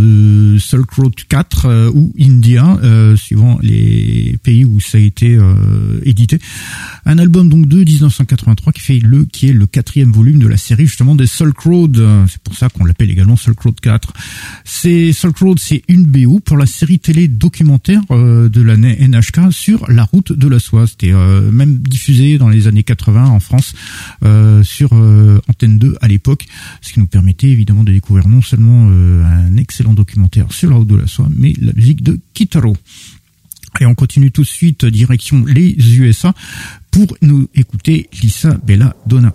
Silk 0.66 0.90
Road 0.92 1.14
4 1.28 1.66
euh, 1.66 1.90
ou 1.94 2.12
India, 2.20 2.78
suivant 3.16 3.58
les 3.62 4.38
pays 4.42 4.64
où 4.64 4.80
ça 4.80 4.98
a 4.98 5.00
été 5.00 5.38
édité. 6.04 6.38
Un 7.04 7.18
album 7.18 7.48
donc 7.48 7.66
de 7.66 7.84
1983 7.84 8.72
qui 8.72 8.80
fait 8.80 8.98
le 8.98 9.24
qui 9.24 9.48
est 9.48 9.52
le 9.52 9.66
quatrième 9.66 10.12
volume 10.12 10.38
de 10.38 10.46
la 10.46 10.56
série 10.56 10.86
justement 10.86 11.14
des 11.14 11.26
Silk 11.26 11.58
Road. 11.58 12.02
C'est 12.28 12.42
pour 12.42 12.54
ça 12.54 12.68
qu'on 12.68 12.84
l'appelle 12.84 13.10
également 13.10 13.36
Silk 13.36 13.60
Road 13.60 13.80
4. 13.80 14.12
C'est 14.64 15.12
Road, 15.40 15.58
c'est 15.60 15.82
une 15.88 16.04
BO 16.04 16.40
pour 16.40 16.56
la 16.56 16.66
série 16.66 16.98
télé 16.98 17.28
documentaire 17.28 18.02
de 18.10 18.62
l'année 18.62 18.96
NHK 19.00 19.52
sur 19.52 19.90
la 19.90 20.04
route 20.04 20.32
de 20.32 20.48
la 20.48 20.58
soie. 20.58 20.86
C'était 20.86 21.12
même 21.12 21.78
diffusé 21.78 22.38
dans 22.38 22.48
les 22.48 22.68
années 22.68 22.82
80 22.82 23.26
en 23.26 23.40
France 23.40 23.74
euh, 24.24 24.62
sur 24.62 24.90
euh, 24.92 25.40
Antenne 25.48 25.78
2 25.78 25.96
à 26.00 26.08
l'époque, 26.08 26.46
ce 26.80 26.92
qui 26.92 27.00
nous 27.00 27.06
permettait 27.06 27.48
évidemment 27.48 27.84
de 27.84 27.92
découvrir 27.92 28.28
non 28.28 28.42
seulement 28.42 28.88
euh, 28.90 29.24
un 29.24 29.56
excellent 29.56 29.94
documentaire 29.94 30.46
la 30.62 30.76
route 30.76 30.88
de 30.88 30.96
la 30.96 31.06
soie, 31.06 31.28
mais 31.36 31.52
la 31.60 31.72
musique 31.72 32.02
de 32.02 32.18
Kitaro. 32.34 32.76
Et 33.80 33.86
on 33.86 33.94
continue 33.94 34.30
tout 34.30 34.42
de 34.42 34.46
suite 34.46 34.86
direction 34.86 35.44
les 35.44 35.76
USA 35.98 36.32
pour 36.90 37.06
nous 37.20 37.48
écouter 37.54 38.08
Lisa 38.22 38.56
Bella 38.64 38.96
Donna. 39.06 39.34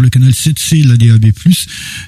Le 0.00 0.08
canal 0.08 0.32
7C 0.32 0.82
de 0.82 0.88
la 0.88 0.96
DAB+, 0.96 1.32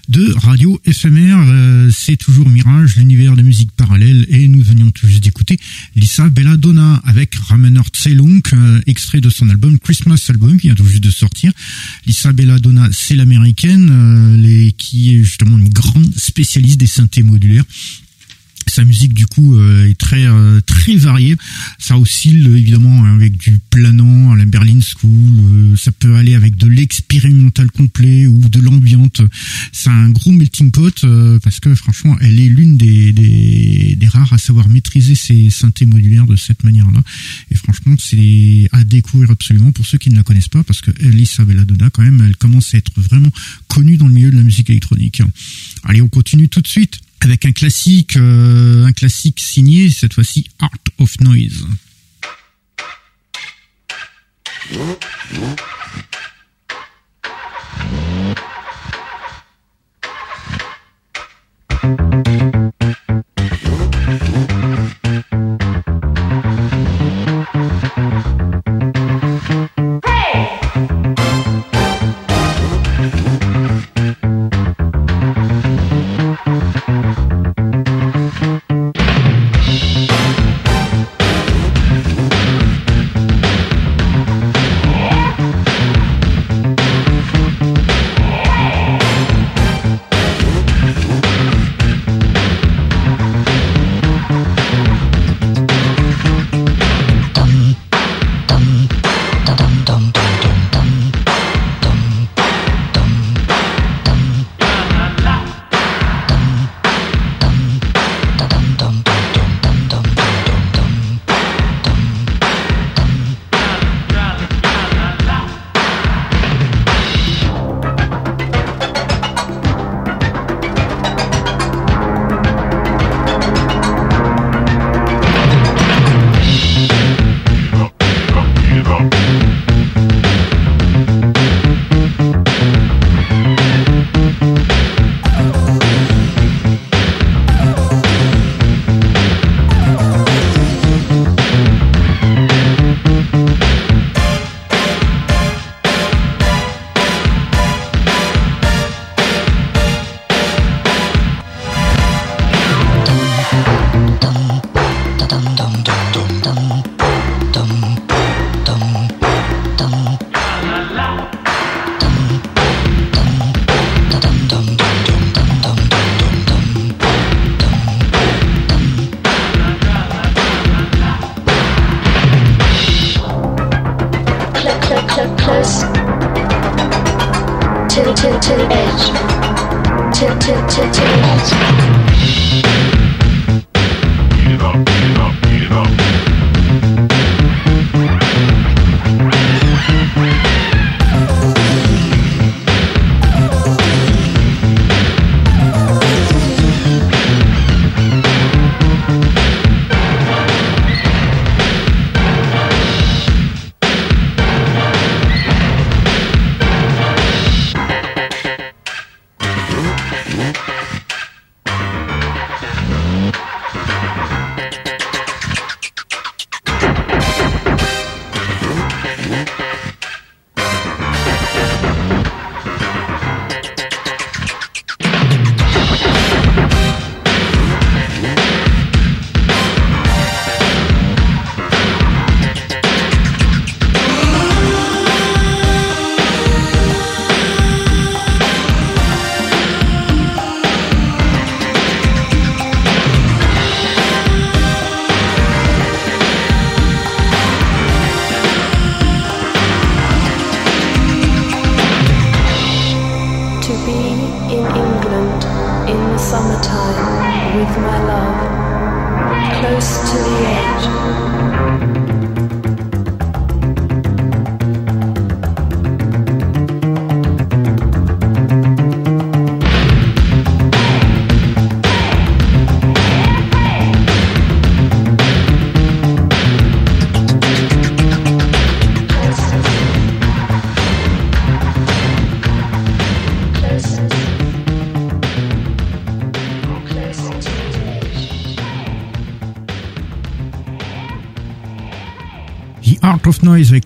de 0.08 0.32
Radio 0.32 0.80
Éphémère. 0.84 1.38
Euh, 1.40 1.90
c'est 1.90 2.16
toujours 2.16 2.48
Mirage, 2.48 2.96
l'univers 2.96 3.36
de 3.36 3.42
musique 3.42 3.70
parallèle, 3.72 4.26
et 4.28 4.48
nous 4.48 4.62
venions 4.62 4.90
tout 4.90 5.06
juste 5.06 5.24
d'écouter 5.24 5.58
Lisa 5.96 6.28
Belladonna 6.28 7.02
avec 7.04 7.34
Ramener 7.34 7.80
Tselunk, 7.92 8.52
euh, 8.52 8.80
extrait 8.86 9.20
de 9.20 9.30
son 9.30 9.48
album 9.48 9.78
Christmas 9.78 10.22
Album 10.28 10.58
qui 10.58 10.68
vient 10.68 10.74
tout 10.74 10.86
juste 10.86 11.04
de 11.04 11.10
sortir. 11.10 11.52
Lisa 12.06 12.32
Belladonna, 12.32 12.88
c'est 12.92 13.14
l'américaine, 13.14 14.40
les, 14.40 14.72
qui 14.72 15.14
est 15.14 15.24
justement 15.24 15.58
une 15.58 15.68
grande 15.68 16.12
spécialiste 16.16 16.78
des 16.78 16.86
synthés 16.86 17.22
modulaires 17.22 17.64
sa 18.66 18.84
musique 18.84 19.14
du 19.14 19.26
coup 19.26 19.56
euh, 19.56 19.88
est 19.88 19.98
très 19.98 20.26
euh, 20.26 20.60
très 20.60 20.96
variée. 20.96 21.36
Ça 21.78 21.98
oscille 21.98 22.46
évidemment 22.46 23.04
avec 23.04 23.36
du 23.36 23.58
planant 23.70 24.32
à 24.32 24.36
la 24.36 24.44
Berlin 24.44 24.80
School. 24.80 25.10
Euh, 25.10 25.76
ça 25.76 25.92
peut 25.92 26.14
aller 26.16 26.34
avec 26.34 26.56
de 26.56 26.68
l'expérimental 26.68 27.70
complet 27.70 28.26
ou 28.26 28.38
de 28.38 28.60
l'ambiante. 28.60 29.20
C'est 29.72 29.90
un 29.90 30.10
pot 30.82 31.38
parce 31.42 31.60
que 31.60 31.74
franchement, 31.74 32.16
elle 32.20 32.40
est 32.40 32.48
l'une 32.48 32.76
des, 32.76 33.96
rares 34.12 34.32
à 34.32 34.38
savoir 34.38 34.68
maîtriser 34.68 35.14
ses 35.14 35.48
synthés 35.48 35.86
modulaires 35.86 36.26
de 36.26 36.36
cette 36.36 36.64
manière-là. 36.64 37.02
Et 37.50 37.54
franchement, 37.54 37.94
c'est 37.98 38.68
à 38.72 38.84
découvrir 38.84 39.30
absolument 39.30 39.72
pour 39.72 39.86
ceux 39.86 39.98
qui 39.98 40.10
ne 40.10 40.16
la 40.16 40.22
connaissent 40.22 40.48
pas 40.48 40.62
parce 40.64 40.80
que 40.80 40.90
Elisa 41.00 41.44
Belladonna 41.44 41.88
quand 41.90 42.02
même, 42.02 42.20
elle 42.26 42.36
commence 42.36 42.74
à 42.74 42.78
être 42.78 42.92
vraiment 42.96 43.30
connue 43.68 43.96
dans 43.96 44.08
le 44.08 44.14
milieu 44.14 44.30
de 44.30 44.36
la 44.36 44.42
musique 44.42 44.68
électronique. 44.70 45.22
Allez, 45.84 46.02
on 46.02 46.08
continue 46.08 46.48
tout 46.48 46.60
de 46.60 46.68
suite 46.68 46.98
avec 47.20 47.46
un 47.46 47.52
classique, 47.52 48.16
euh, 48.16 48.84
un 48.84 48.92
classique 48.92 49.40
signé 49.40 49.88
cette 49.90 50.14
fois-ci 50.14 50.46
Art 50.58 50.70
of 50.98 51.20
Noise. 51.20 51.66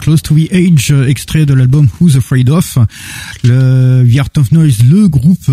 Close 0.06 0.22
to 0.22 0.36
the 0.36 0.48
Age, 0.52 0.92
extrait 1.08 1.46
de 1.46 1.52
l'album 1.52 1.88
Who's 1.98 2.14
Afraid 2.14 2.48
of. 2.48 2.78
Le, 3.42 4.06
the 4.08 4.18
Art 4.20 4.30
of 4.36 4.52
Noise, 4.52 4.84
le 4.84 5.08
groupe 5.08 5.50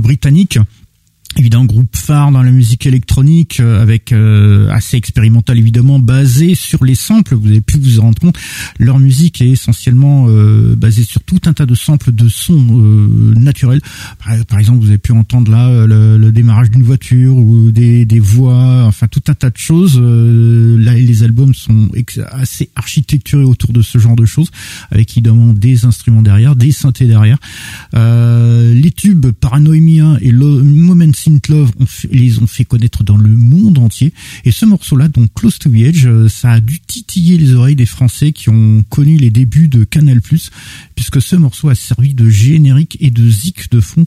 britannique. 0.00 0.60
Évidemment 1.36 1.64
groupe 1.64 1.96
phare 1.96 2.30
dans 2.30 2.42
la 2.42 2.50
musique 2.50 2.84
électronique 2.84 3.58
euh, 3.60 3.80
avec 3.80 4.12
euh, 4.12 4.68
assez 4.70 4.98
expérimental 4.98 5.58
évidemment 5.58 5.98
basé 5.98 6.54
sur 6.54 6.84
les 6.84 6.94
samples. 6.94 7.34
Vous 7.34 7.48
avez 7.48 7.62
pu 7.62 7.78
vous 7.78 8.00
en 8.00 8.02
rendre 8.02 8.18
compte. 8.20 8.38
Leur 8.78 8.98
musique 8.98 9.40
est 9.40 9.48
essentiellement 9.48 10.26
euh, 10.28 10.74
basée 10.76 11.04
sur 11.04 11.22
tout 11.22 11.40
un 11.46 11.54
tas 11.54 11.64
de 11.64 11.74
samples 11.74 12.12
de 12.12 12.28
sons 12.28 12.66
par, 14.48 14.58
exemple 14.58 14.80
vous 14.80 14.88
avez 14.88 14.98
pu 14.98 15.12
entendre 15.12 15.50
là 15.50 15.86
le, 15.86 16.32
démarrage 16.32 16.70
d'une 16.70 16.82
voiture 16.82 17.36
ou 17.36 17.70
des, 17.70 18.06
voix 18.20 18.84
enfin 18.86 19.06
tout 19.08 19.22
un 19.28 19.34
tas 19.34 19.50
de 19.50 19.56
choses. 19.56 20.00
Là 20.00 20.94
les 20.94 21.22
albums 21.22 21.54
sont 21.54 21.90
assez 22.30 22.70
architecturés 22.76 23.44
autour 23.44 23.72
de 23.72 23.82
ce 23.82 23.98
genre 23.98 24.16
de 24.16 24.24
choses 24.24 24.50
avec 24.90 25.10
évidemment 25.12 25.52
des 25.52 25.84
instruments 25.84 26.22
derrière 26.22 26.56
des 26.56 26.72
synthés 26.72 27.06
derrière. 27.06 27.38
Les 27.92 28.90
tubes 28.90 29.26
Paranoimia 29.32 30.18
et 30.20 30.30
le 30.30 30.62
Moment 30.62 31.12
Synth 31.12 31.48
Love 31.48 31.70
les 32.10 32.38
ont 32.38 32.46
fait 32.46 32.64
connaître 32.64 33.04
dans 33.04 33.16
le 33.16 33.36
monde 33.36 33.78
entier. 33.78 34.12
Et 34.44 34.52
ce 34.52 34.64
morceau-là, 34.64 35.08
donc 35.08 35.32
Close 35.34 35.58
to 35.58 35.70
the 35.70 35.76
Edge, 35.76 36.06
euh, 36.06 36.28
ça 36.28 36.52
a 36.52 36.60
dû 36.60 36.80
titiller 36.80 37.38
les 37.38 37.52
oreilles 37.54 37.76
des 37.76 37.86
Français 37.86 38.32
qui 38.32 38.48
ont 38.48 38.84
connu 38.88 39.16
les 39.16 39.30
débuts 39.30 39.68
de 39.68 39.84
Canal+, 39.84 40.20
puisque 40.94 41.20
ce 41.20 41.36
morceau 41.36 41.68
a 41.68 41.74
servi 41.74 42.14
de 42.14 42.28
générique 42.28 42.96
et 43.00 43.10
de 43.10 43.28
de 43.70 43.80
fond 43.80 44.06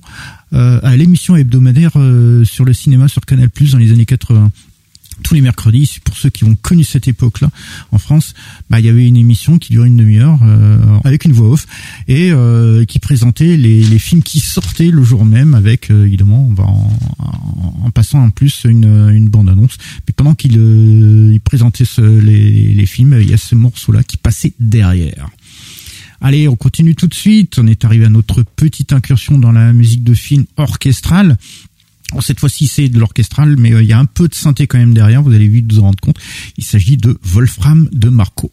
euh, 0.54 0.80
à 0.84 0.96
l'émission 0.96 1.36
hebdomadaire 1.36 1.92
euh, 1.96 2.46
sur 2.46 2.66
le 2.66 2.74
cinéma 2.74 3.08
sur 3.08 3.22
Canal+, 3.26 3.50
dans 3.72 3.78
les 3.78 3.92
années 3.92 4.06
80 4.06 4.52
tous 5.24 5.34
les 5.34 5.40
mercredis, 5.40 6.00
pour 6.04 6.18
ceux 6.18 6.30
qui 6.30 6.44
ont 6.44 6.58
connu 6.62 6.84
cette 6.84 7.08
époque-là 7.08 7.50
en 7.94 7.98
France, 7.98 8.34
bah, 8.70 8.82
il 8.82 8.86
y 8.86 8.90
avait 8.90 9.08
une 9.08 9.16
émission 9.16 9.58
qui 9.60 9.72
durait 9.72 9.88
une 9.88 9.96
demi-heure 9.96 10.40
euh, 10.44 10.78
avec 11.06 11.24
une 11.24 11.32
voix 11.32 11.52
off 11.52 11.68
et 12.10 12.34
qui 12.86 13.00
présentait 13.00 13.56
les, 13.56 13.98
films 13.98 14.24
qui 14.24 14.42
sortaient 14.42 14.92
le 14.92 15.04
jour 15.04 15.24
même 15.24 15.54
avec 15.54 15.90
euh, 15.90 16.06
évidemment 16.06 16.52
en, 16.58 17.86
en, 17.86 17.92
passant 17.92 18.26
en 18.26 18.30
plus 18.30 18.66
une, 18.66 18.84
une 18.84 19.30
bande-annonce. 19.30 19.78
Mais 20.06 20.14
pendant 20.14 20.36
qu'il 20.36 20.56
il 20.56 21.40
présentait 21.40 21.86
ce, 21.86 22.02
les, 22.02 22.74
les 22.74 22.86
films, 22.86 23.18
il 23.22 23.30
y 23.30 23.34
a 23.34 23.38
ce 23.38 23.56
morceau-là 23.56 24.04
qui 24.04 24.18
passait 24.18 24.54
derrière. 24.60 25.30
Allez, 26.22 26.48
on 26.48 26.56
continue 26.56 26.96
tout 26.96 27.08
de 27.08 27.14
suite. 27.14 27.60
On 27.60 27.68
est 27.68 27.86
arrivé 27.86 28.06
à 28.06 28.10
notre 28.10 28.44
petite 28.44 28.94
incursion 28.94 29.38
dans 29.38 29.52
la 29.52 29.74
musique 29.74 30.04
de 30.04 30.14
film 30.14 30.46
orchestrale 30.58 31.38
cette 32.22 32.40
fois-ci, 32.40 32.68
c'est 32.68 32.90
de 32.90 33.00
l'orchestral, 33.00 33.56
mais 33.58 33.74
euh, 33.74 33.84
il 33.84 33.90
y 33.90 33.94
a 33.94 34.00
un 34.00 34.06
peu 34.06 34.28
de 34.28 34.36
synthé 34.36 34.68
quand 34.68 34.78
même 34.78 34.94
derrière. 34.94 35.22
Vous 35.22 35.34
allez 35.34 35.48
vite 35.48 35.72
vous 35.72 35.80
en 35.80 35.84
rendre 35.84 36.00
compte. 36.00 36.18
Il 36.58 36.64
s'agit 36.64 36.98
de 36.98 37.18
Wolfram 37.24 37.90
de 37.92 38.10
Marco. 38.10 38.52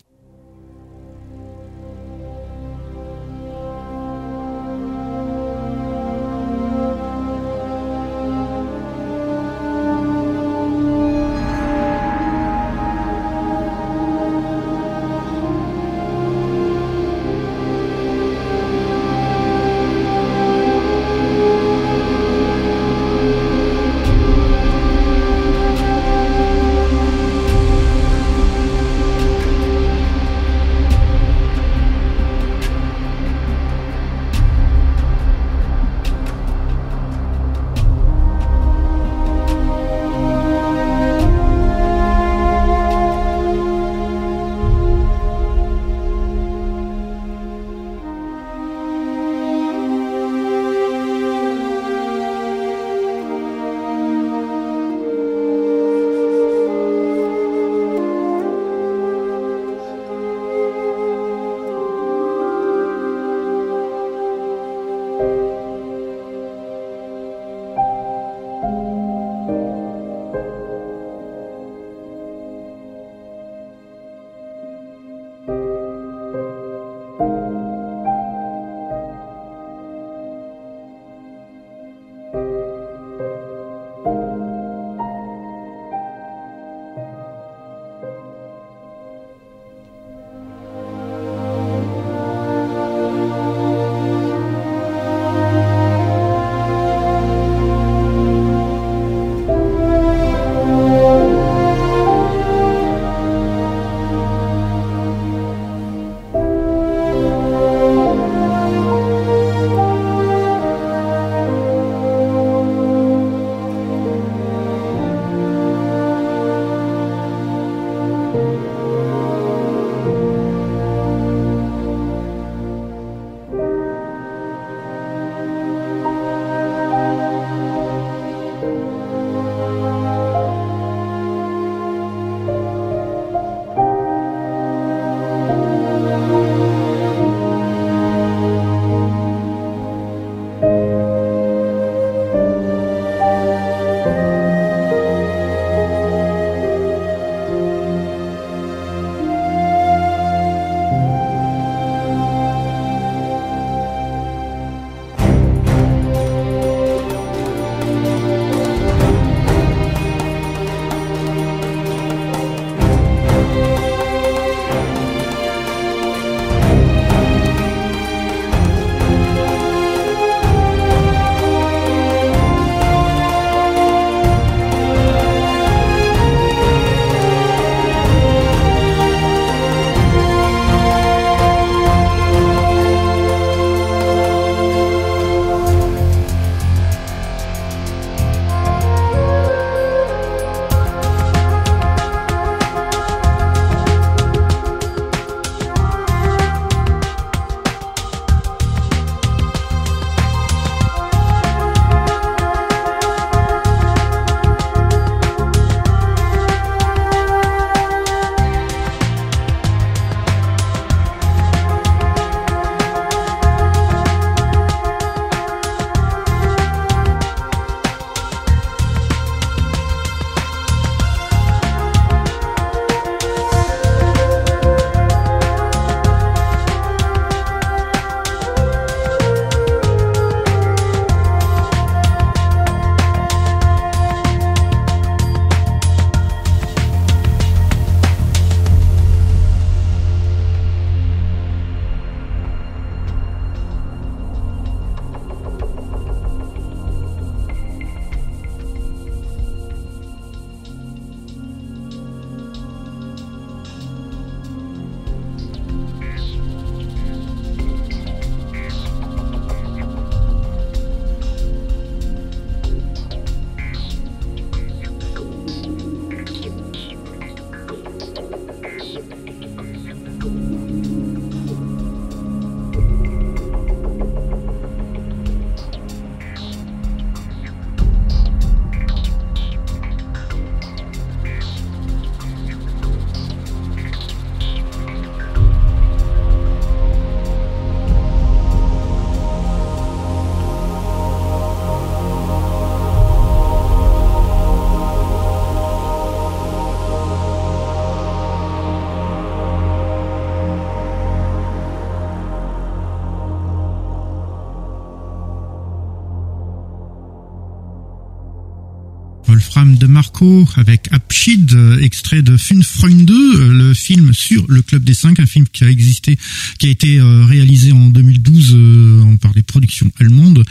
Avec 310.54 310.88
Abschied, 310.92 311.52
extrait 311.80 312.22
de 312.22 312.36
Fun 312.36 312.62
Freund 312.62 313.04
2, 313.04 313.52
le 313.54 313.74
film 313.74 314.12
sur 314.12 314.44
le 314.48 314.62
Club 314.62 314.84
des 314.84 314.94
Cinq, 314.94 315.18
un 315.18 315.26
film 315.26 315.46
qui 315.52 315.64
a 315.64 315.68
existé, 315.68 316.16
qui 316.58 316.66
a 316.66 316.70
été 316.70 317.00
euh, 317.00 317.24
réalisé 317.24 317.72
en 317.72 317.90
2012 317.90 318.52
euh, 318.54 319.16
par 319.16 319.32
les 319.34 319.42
productions 319.42 319.90
allemandes. 319.98 320.44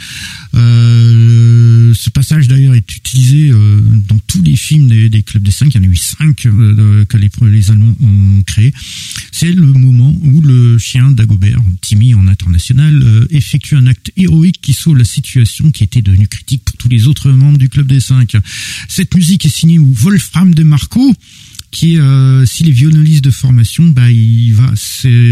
Euh, 0.54 1.94
ce 1.94 2.10
passage 2.10 2.48
d'ailleurs 2.48 2.74
est 2.74 2.96
utilisé 2.96 3.50
euh, 3.50 3.80
dans 4.08 4.18
tous 4.26 4.42
les 4.42 4.56
films 4.56 4.88
des, 4.88 5.08
des 5.08 5.22
Clubs 5.22 5.42
des 5.42 5.50
Cinq, 5.50 5.74
il 5.74 5.82
y 5.82 5.86
en 5.86 5.88
a 5.88 5.90
eu 5.90 5.96
cinq 5.96 6.36
que 6.36 7.16
les, 7.16 7.30
les 7.50 7.70
Allemands 7.70 7.96
ont 8.02 8.42
créé. 8.46 8.74
C'est 9.42 9.50
le 9.50 9.72
moment 9.72 10.14
où 10.22 10.40
le 10.40 10.78
chien 10.78 11.10
d'Agobert, 11.10 11.60
Timmy 11.80 12.14
en 12.14 12.28
international, 12.28 13.26
effectue 13.30 13.74
un 13.74 13.88
acte 13.88 14.12
héroïque 14.16 14.60
qui 14.62 14.72
sauve 14.72 14.96
la 14.96 15.04
situation 15.04 15.72
qui 15.72 15.82
était 15.82 16.00
devenue 16.00 16.28
critique 16.28 16.62
pour 16.62 16.76
tous 16.76 16.88
les 16.88 17.08
autres 17.08 17.28
membres 17.28 17.58
du 17.58 17.68
Club 17.68 17.88
des 17.88 17.98
Cinq. 17.98 18.36
Cette 18.88 19.12
musique 19.16 19.44
est 19.44 19.48
signée 19.48 19.80
Wolfram 19.80 20.54
de 20.54 20.62
Marco 20.62 21.12
qui 21.72 21.98
euh, 21.98 22.44
s'il 22.44 22.68
est 22.68 22.72
violoniste 22.72 23.24
de 23.24 23.30
formation, 23.30 23.88
bah, 23.88 24.10
il 24.10 24.52
va 24.52 24.72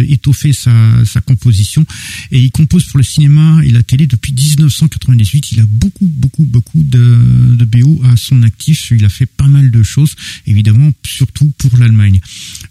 étoffer 0.09 0.53
sa, 0.53 0.73
sa 1.05 1.21
composition 1.21 1.85
et 2.33 2.41
il 2.41 2.51
compose 2.51 2.85
pour 2.85 2.97
le 2.97 3.05
cinéma 3.05 3.61
et 3.63 3.71
la 3.71 3.83
télé 3.83 4.07
depuis 4.07 4.33
1998. 4.33 5.53
Il 5.53 5.61
a 5.61 5.67
beaucoup, 5.67 6.07
beaucoup, 6.07 6.45
beaucoup 6.45 6.83
de, 6.83 7.57
de 7.57 7.65
BO 7.65 8.03
à 8.05 8.17
son 8.17 8.43
actif. 8.43 8.91
Il 8.91 9.05
a 9.05 9.11
fait 9.11 9.27
pas 9.27 9.47
mal 9.47 9.71
de 9.71 9.83
choses, 9.83 10.15
évidemment, 10.47 10.91
surtout 11.05 11.53
pour 11.59 11.77
l'Allemagne. 11.77 12.21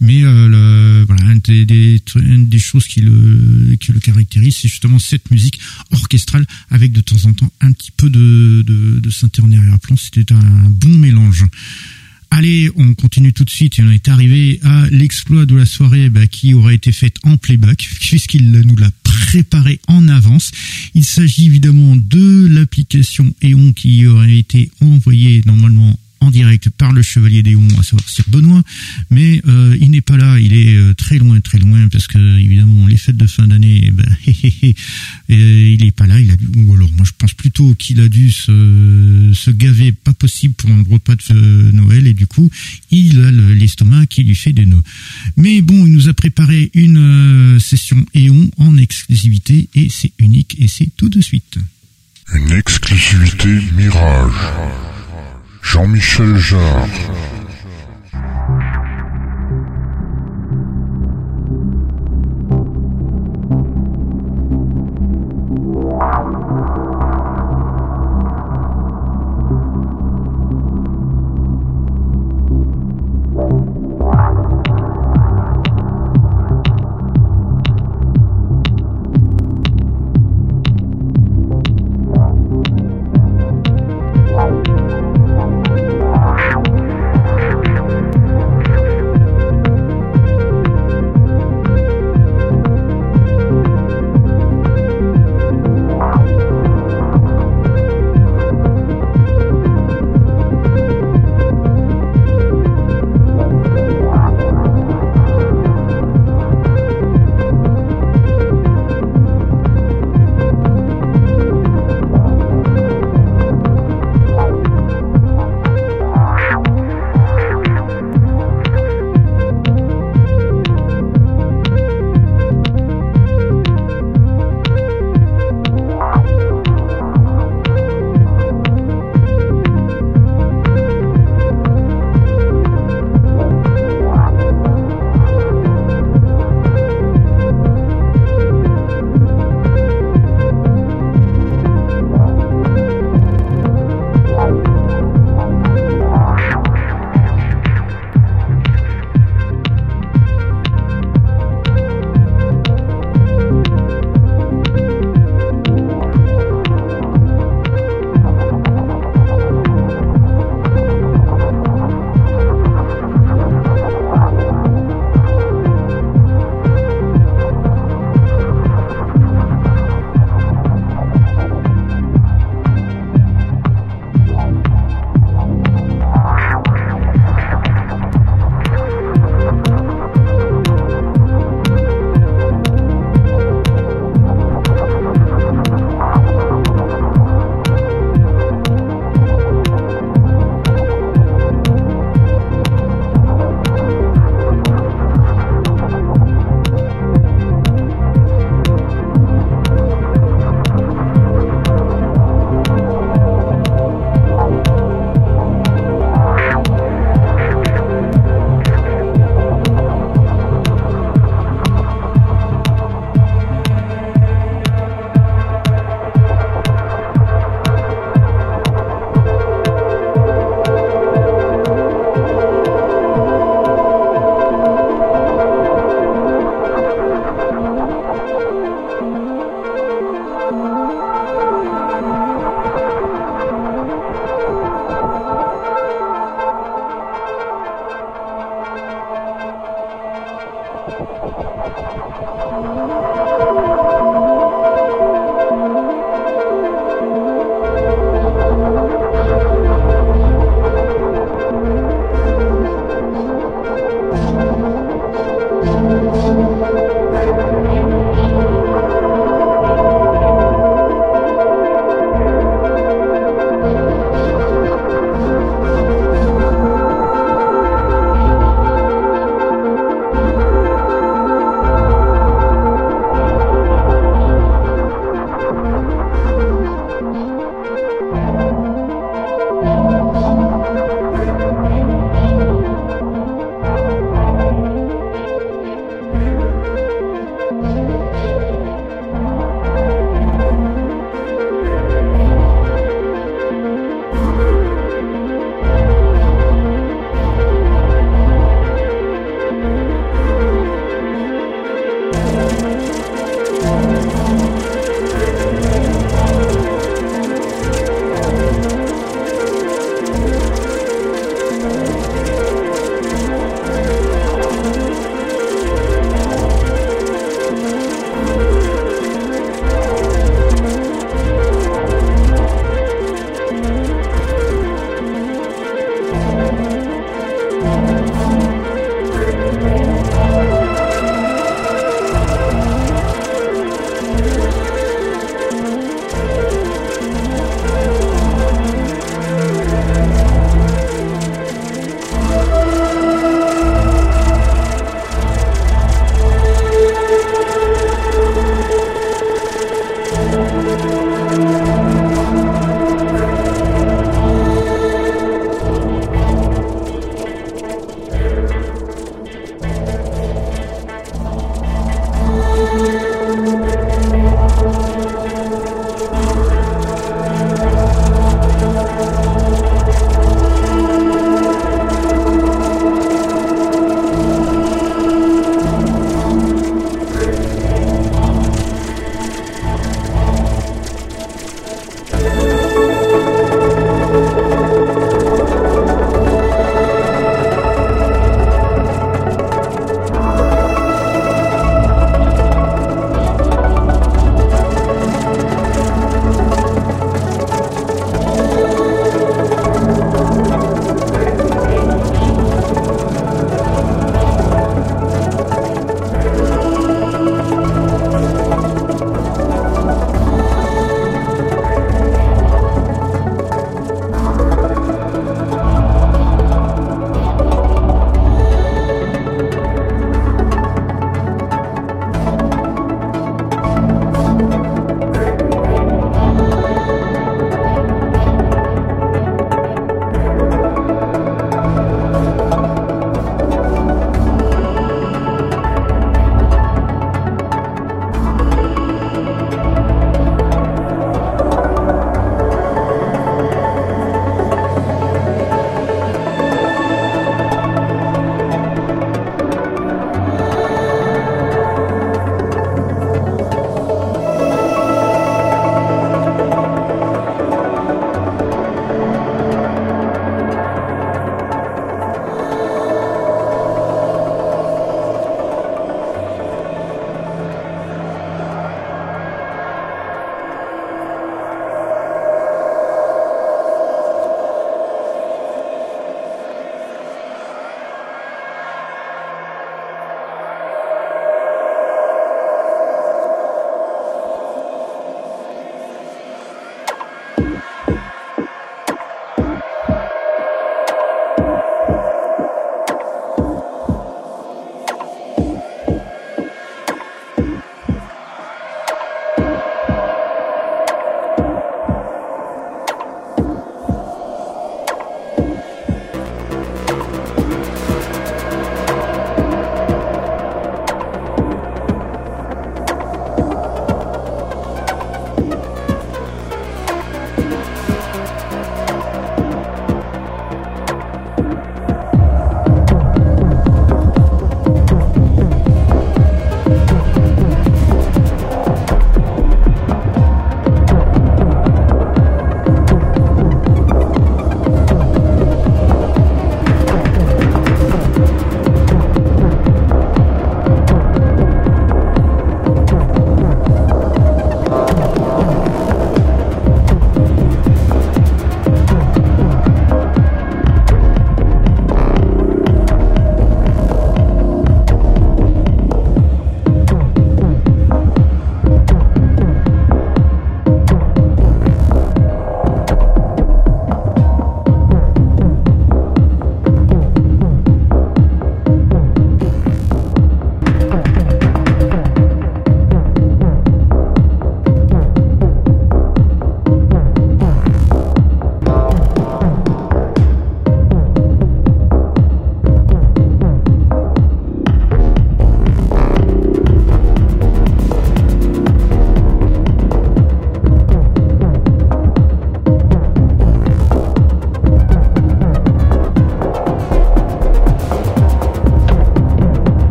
Mais 0.00 0.22
euh, 0.22 1.04
voilà, 1.06 1.32
une 1.32 1.40
des, 1.40 1.66
des, 1.66 2.00
des, 2.38 2.58
choses 2.58 2.86
qui 2.86 3.00
le, 3.00 3.76
qui 3.80 3.90
le 3.90 3.98
caractérise, 3.98 4.58
c'est 4.60 4.68
justement 4.68 5.00
cette 5.00 5.30
musique 5.32 5.58
orchestrale 5.90 6.46
avec 6.70 6.92
de 6.92 7.00
temps 7.00 7.24
en 7.24 7.32
temps 7.32 7.52
un 7.60 7.72
petit 7.72 7.90
peu 7.96 8.08
de, 8.10 8.62
de, 8.62 9.00
de 9.00 9.10
synthé 9.10 9.42
en 9.42 9.52
arrière-plan. 9.52 9.96
C'était 9.96 10.32
un 10.32 10.70
bon 10.70 10.96
mélange. 10.98 11.44
Allez, 12.30 12.70
on 12.76 12.94
continue 12.94 13.32
tout 13.32 13.44
de 13.44 13.50
suite 13.50 13.78
et 13.78 13.82
on 13.82 13.90
est 13.90 14.08
arrivé 14.08 14.60
à 14.62 14.88
l'exploit 14.90 15.46
de 15.46 15.54
la 15.54 15.66
soirée 15.66 16.10
bah, 16.10 16.26
qui 16.26 16.54
aura 16.54 16.72
été 16.72 16.92
faite 16.92 17.16
en 17.22 17.36
playback 17.36 17.78
puisqu'il 18.00 18.50
nous 18.50 18.76
l'a 18.76 18.90
préparé 19.02 19.80
en 19.88 20.08
avance. 20.08 20.50
Il 20.94 21.04
s'agit 21.04 21.46
évidemment 21.46 21.96
de 21.96 22.46
l'application 22.48 23.34
EON 23.42 23.72
qui 23.72 24.06
aurait 24.06 24.38
été 24.38 24.70
envoyée 24.80 25.42
normalement 25.46 25.98
en 26.20 26.30
direct 26.30 26.70
par 26.70 26.92
le 26.92 27.02
Chevalier 27.02 27.42
Déon, 27.42 27.66
à 27.78 27.82
savoir 27.82 28.08
Sir 28.08 28.24
Benoît, 28.28 28.62
mais 29.10 29.40
euh, 29.46 29.76
il 29.80 29.90
n'est 29.90 30.00
pas 30.00 30.16
là, 30.16 30.38
il 30.38 30.54
est 30.54 30.74
euh, 30.74 30.94
très 30.94 31.18
loin, 31.18 31.40
très 31.40 31.58
loin, 31.58 31.88
parce 31.88 32.06
que 32.06 32.38
évidemment 32.38 32.86
les 32.86 32.96
fêtes 32.96 33.16
de 33.16 33.26
fin 33.26 33.46
d'année, 33.46 33.84
eh 33.86 33.90
ben, 33.90 34.16
il 35.28 35.84
n'est 35.84 35.90
pas 35.90 36.06
là, 36.06 36.18
il 36.20 36.30
a 36.30 36.36
dû, 36.36 36.46
ou 36.56 36.74
alors 36.74 36.90
moi 36.92 37.04
je 37.04 37.12
pense 37.16 37.34
plutôt 37.34 37.74
qu'il 37.74 38.00
a 38.00 38.08
dû 38.08 38.30
se, 38.30 39.32
se 39.34 39.50
gaver 39.50 39.92
pas 39.92 40.12
possible 40.12 40.54
pour 40.54 40.70
un 40.70 40.82
repas 40.88 41.14
de 41.14 41.22
euh, 41.32 41.72
Noël, 41.72 42.06
et 42.06 42.14
du 42.14 42.26
coup 42.26 42.50
il 42.90 43.20
a 43.20 43.30
l'estomac 43.30 44.06
qui 44.06 44.22
lui 44.22 44.34
fait 44.34 44.52
des 44.52 44.66
nœuds. 44.66 44.82
Mais 45.36 45.60
bon, 45.60 45.86
il 45.86 45.92
nous 45.92 46.08
a 46.08 46.14
préparé 46.14 46.70
une 46.74 47.58
session 47.60 48.04
Éon 48.14 48.50
en 48.56 48.76
exclusivité, 48.78 49.68
et 49.74 49.88
c'est 49.90 50.12
unique, 50.18 50.56
et 50.58 50.68
c'est 50.68 50.90
tout 50.96 51.08
de 51.08 51.20
suite. 51.20 51.58
Une 52.34 52.52
exclusivité 52.52 53.60
Mirage. 53.76 54.32
Jean-Michel 55.68 56.38
Jarre. 56.38 57.35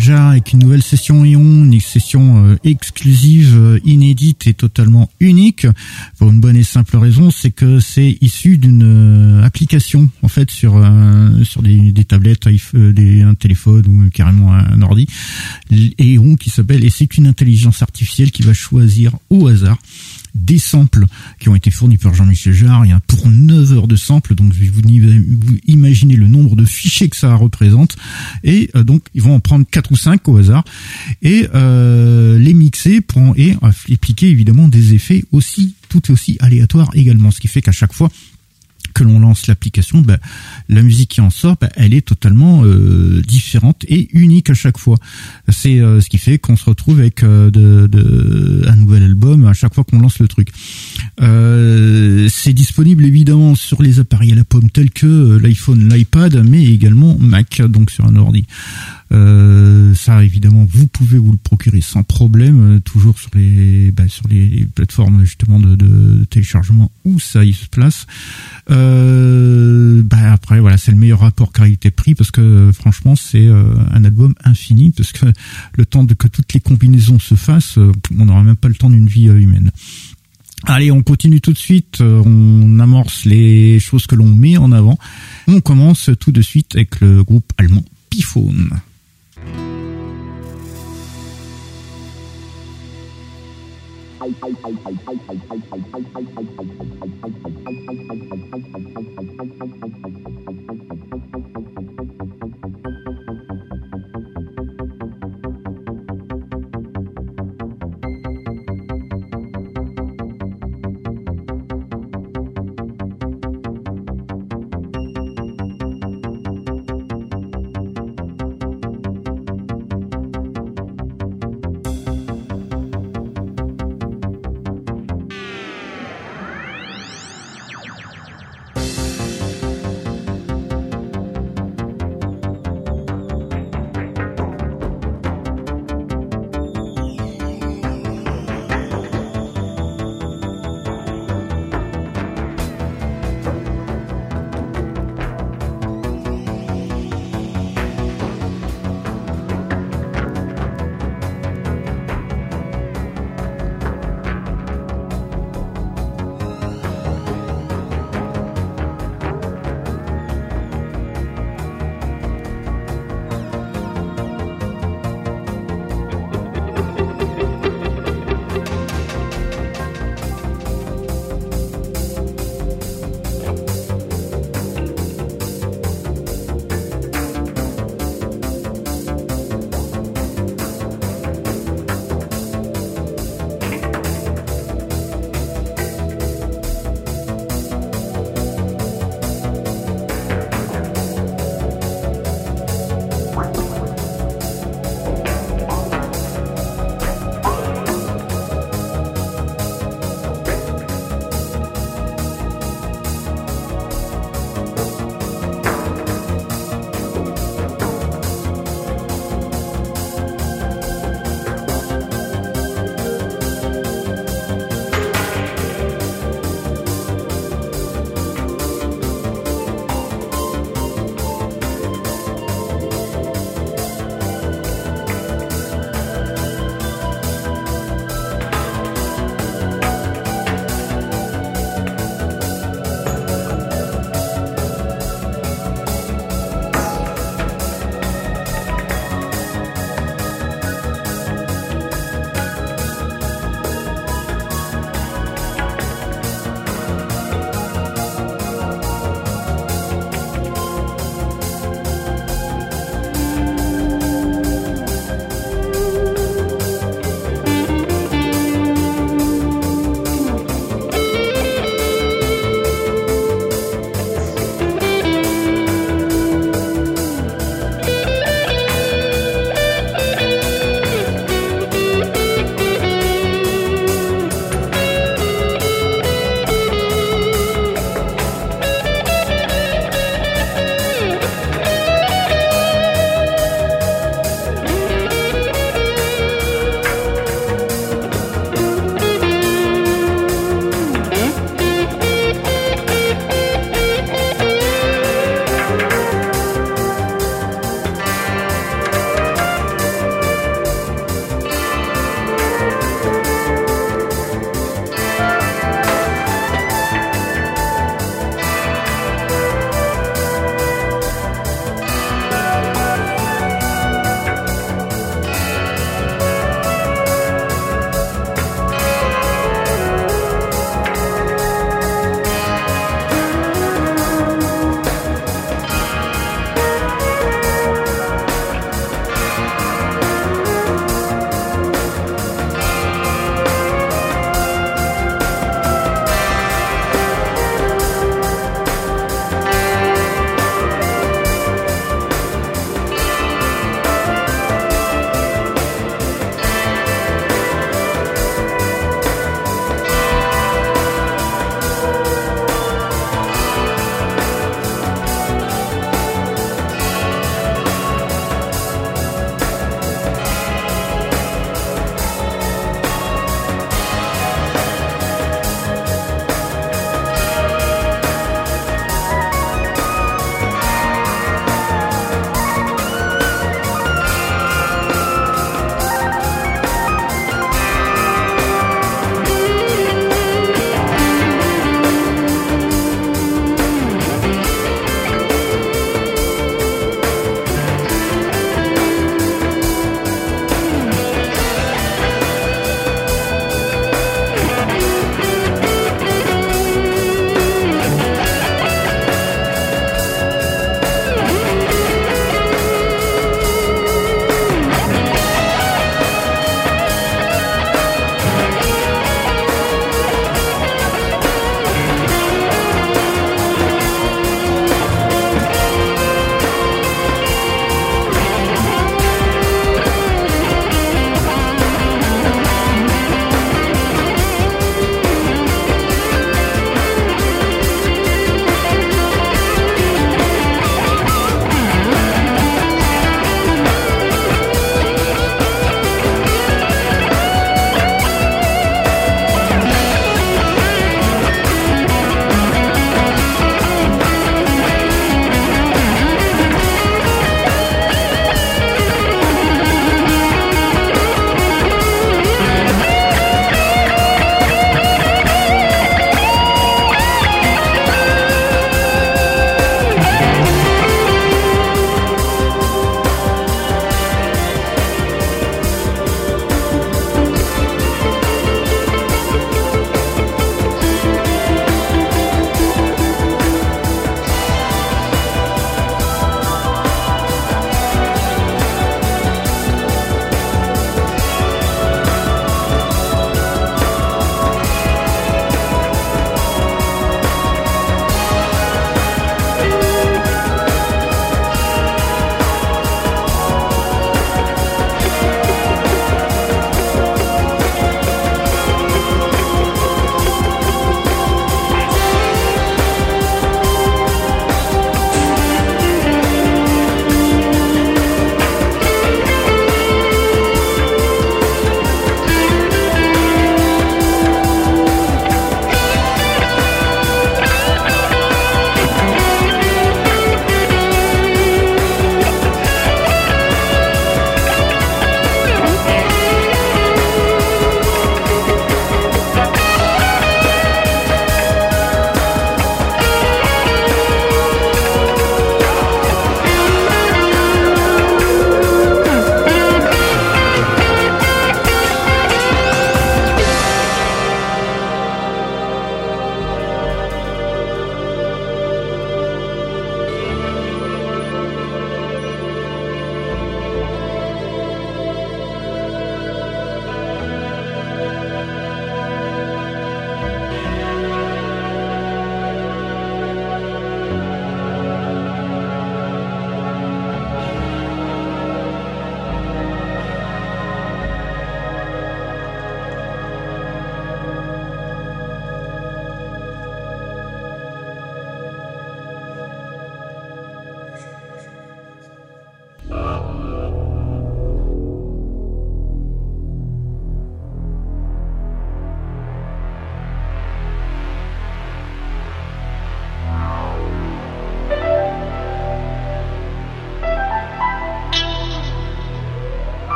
Jarre 0.00 0.30
avec 0.30 0.52
une 0.52 0.60
nouvelle 0.60 0.82
session 0.82 1.24
Ion, 1.24 1.40
une 1.40 1.80
session 1.80 2.46
euh, 2.46 2.56
exclusive, 2.64 3.56
euh, 3.56 3.80
inédite 3.84 4.46
et 4.46 4.54
totalement 4.54 5.10
unique. 5.20 5.66
Pour 6.18 6.30
une 6.30 6.40
bonne 6.40 6.56
et 6.56 6.62
simple 6.62 6.96
raison, 6.96 7.30
c'est 7.30 7.50
que 7.50 7.80
c'est 7.80 8.18
issu 8.20 8.58
d'une 8.58 8.82
euh, 8.82 9.44
application 9.44 10.10
en 10.22 10.28
fait 10.28 10.50
sur 10.50 10.74
sur 11.44 11.62
des, 11.62 11.92
tablettes, 12.04 12.46
un 12.46 13.34
téléphone 13.34 13.86
ou 13.86 14.10
carrément 14.10 14.52
un, 14.52 14.82
ordi. 14.82 15.06
Ion 15.70 16.36
qui 16.36 16.50
s'appelle 16.50 16.84
et 16.84 16.90
c'est 16.90 17.16
une 17.16 17.26
intelligence 17.26 17.82
artificielle 17.82 18.30
qui 18.30 18.42
va 18.42 18.54
choisir 18.54 19.16
au 19.30 19.48
hasard 19.48 19.78
des 20.34 20.58
samples 20.58 21.06
qui 21.38 21.48
ont 21.48 21.54
été 21.54 21.70
fournis 21.70 21.96
par 21.96 22.12
Jean-Michel 22.14 22.52
Jarre. 22.52 22.84
Il 22.84 22.98
pour 23.06 23.28
9 23.28 23.53
que 27.08 27.16
ça 27.16 27.34
représente. 27.34 27.96
Et 28.42 28.70
euh, 28.74 28.84
donc 28.84 29.02
ils 29.14 29.22
vont 29.22 29.34
en 29.34 29.40
prendre 29.40 29.66
4 29.70 29.92
ou 29.92 29.96
5 29.96 30.28
au 30.28 30.36
hasard 30.36 30.64
et 31.22 31.48
euh, 31.54 32.38
les 32.38 32.54
mixer 32.54 33.00
pour, 33.00 33.34
et 33.36 33.56
appliquer 33.62 34.28
évidemment 34.28 34.68
des 34.68 34.94
effets 34.94 35.24
aussi 35.32 35.74
tout 35.88 36.10
aussi 36.10 36.36
aléatoires 36.40 36.90
également. 36.94 37.30
Ce 37.30 37.40
qui 37.40 37.48
fait 37.48 37.62
qu'à 37.62 37.72
chaque 37.72 37.92
fois 37.92 38.10
que 38.94 39.04
l'on 39.04 39.18
lance 39.18 39.46
l'application, 39.48 40.00
bah, 40.00 40.18
la 40.68 40.82
musique 40.82 41.10
qui 41.10 41.20
en 41.20 41.30
sort, 41.30 41.56
bah, 41.60 41.68
elle 41.74 41.92
est 41.92 42.06
totalement 42.06 42.64
euh, 42.64 43.22
différente 43.26 43.84
et 43.88 44.08
unique 44.16 44.50
à 44.50 44.54
chaque 44.54 44.78
fois. 44.78 44.96
C'est 45.48 45.80
euh, 45.80 46.00
ce 46.00 46.08
qui 46.08 46.18
fait 46.18 46.38
qu'on 46.38 46.56
se 46.56 46.64
retrouve 46.64 47.00
avec 47.00 47.22
euh, 47.22 47.50
un 48.66 48.76
nouvel 48.76 49.02
album 49.02 49.46
à 49.46 49.52
chaque 49.52 49.74
fois 49.74 49.84
qu'on 49.84 49.98
lance 49.98 50.18
le 50.20 50.28
truc. 50.28 50.48
C'est 51.18 52.52
disponible 52.52 53.04
évidemment 53.04 53.54
sur 53.54 53.82
les 53.82 54.00
appareils 54.00 54.32
à 54.32 54.36
la 54.36 54.44
pomme 54.44 54.70
tels 54.70 54.90
que 54.90 55.38
l'iPhone, 55.38 55.88
l'iPad, 55.92 56.42
mais 56.44 56.64
également 56.64 57.16
Mac, 57.18 57.62
donc 57.62 57.90
sur 57.90 58.04
un 58.04 58.16
ordi. 58.16 58.46
Euh, 59.12 59.94
ça, 59.94 60.24
évidemment, 60.24 60.66
vous 60.68 60.86
pouvez 60.86 61.18
vous 61.18 61.32
le 61.32 61.38
procurer 61.38 61.80
sans 61.80 62.02
problème, 62.02 62.76
euh, 62.76 62.78
toujours 62.80 63.18
sur 63.18 63.30
les 63.34 63.92
bah, 63.92 64.08
sur 64.08 64.26
les 64.28 64.66
plateformes 64.74 65.24
justement 65.24 65.60
de, 65.60 65.76
de, 65.76 66.24
téléchargement 66.24 66.90
où 67.04 67.20
ça 67.20 67.44
y 67.44 67.52
se 67.52 67.66
place. 67.66 68.06
Euh, 68.70 70.02
bah, 70.02 70.32
après, 70.32 70.58
voilà, 70.58 70.78
c'est 70.78 70.90
le 70.90 70.98
meilleur 70.98 71.20
rapport 71.20 71.52
qualité-prix 71.52 72.14
parce 72.14 72.30
que 72.30 72.70
franchement, 72.72 73.14
c'est 73.14 73.48
un 73.48 74.04
album 74.04 74.34
infini 74.44 74.90
parce 74.90 75.12
que 75.12 75.26
le 75.76 75.86
temps 75.86 76.04
de 76.04 76.14
que 76.14 76.26
toutes 76.26 76.52
les 76.54 76.60
combinaisons 76.60 77.18
se 77.18 77.34
fassent, 77.34 77.78
on 78.18 78.24
n'aura 78.24 78.42
même 78.42 78.56
pas 78.56 78.68
le 78.68 78.74
temps 78.74 78.90
d'une 78.90 79.06
vie 79.06 79.26
humaine. 79.26 79.70
Allez, 80.66 80.90
on 80.90 81.02
continue 81.02 81.40
tout 81.40 81.52
de 81.52 81.58
suite, 81.58 82.00
on 82.00 82.80
amorce 82.80 83.26
les 83.26 83.78
choses 83.80 84.06
que 84.06 84.14
l'on 84.14 84.34
met 84.34 84.56
en 84.56 84.72
avant. 84.72 84.98
On 85.46 85.60
commence 85.60 86.10
tout 86.18 86.32
de 86.32 86.40
suite 86.40 86.74
avec 86.74 87.00
le 87.00 87.22
groupe 87.22 87.52
allemand 87.58 87.84
Pifone. 88.10 88.80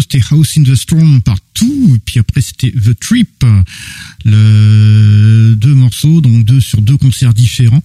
C'était 0.00 0.20
House 0.30 0.56
in 0.58 0.62
the 0.62 0.74
Storm 0.74 1.22
par 1.22 1.38
Two, 1.54 1.94
et 1.94 1.98
puis 1.98 2.18
après 2.18 2.40
c'était 2.40 2.70
The 2.70 2.98
Trip, 2.98 3.44
deux 4.24 5.74
morceaux, 5.74 6.20
donc 6.20 6.44
deux 6.44 6.60
sur 6.60 6.80
deux 6.82 6.96
concerts 6.96 7.34
différents. 7.34 7.82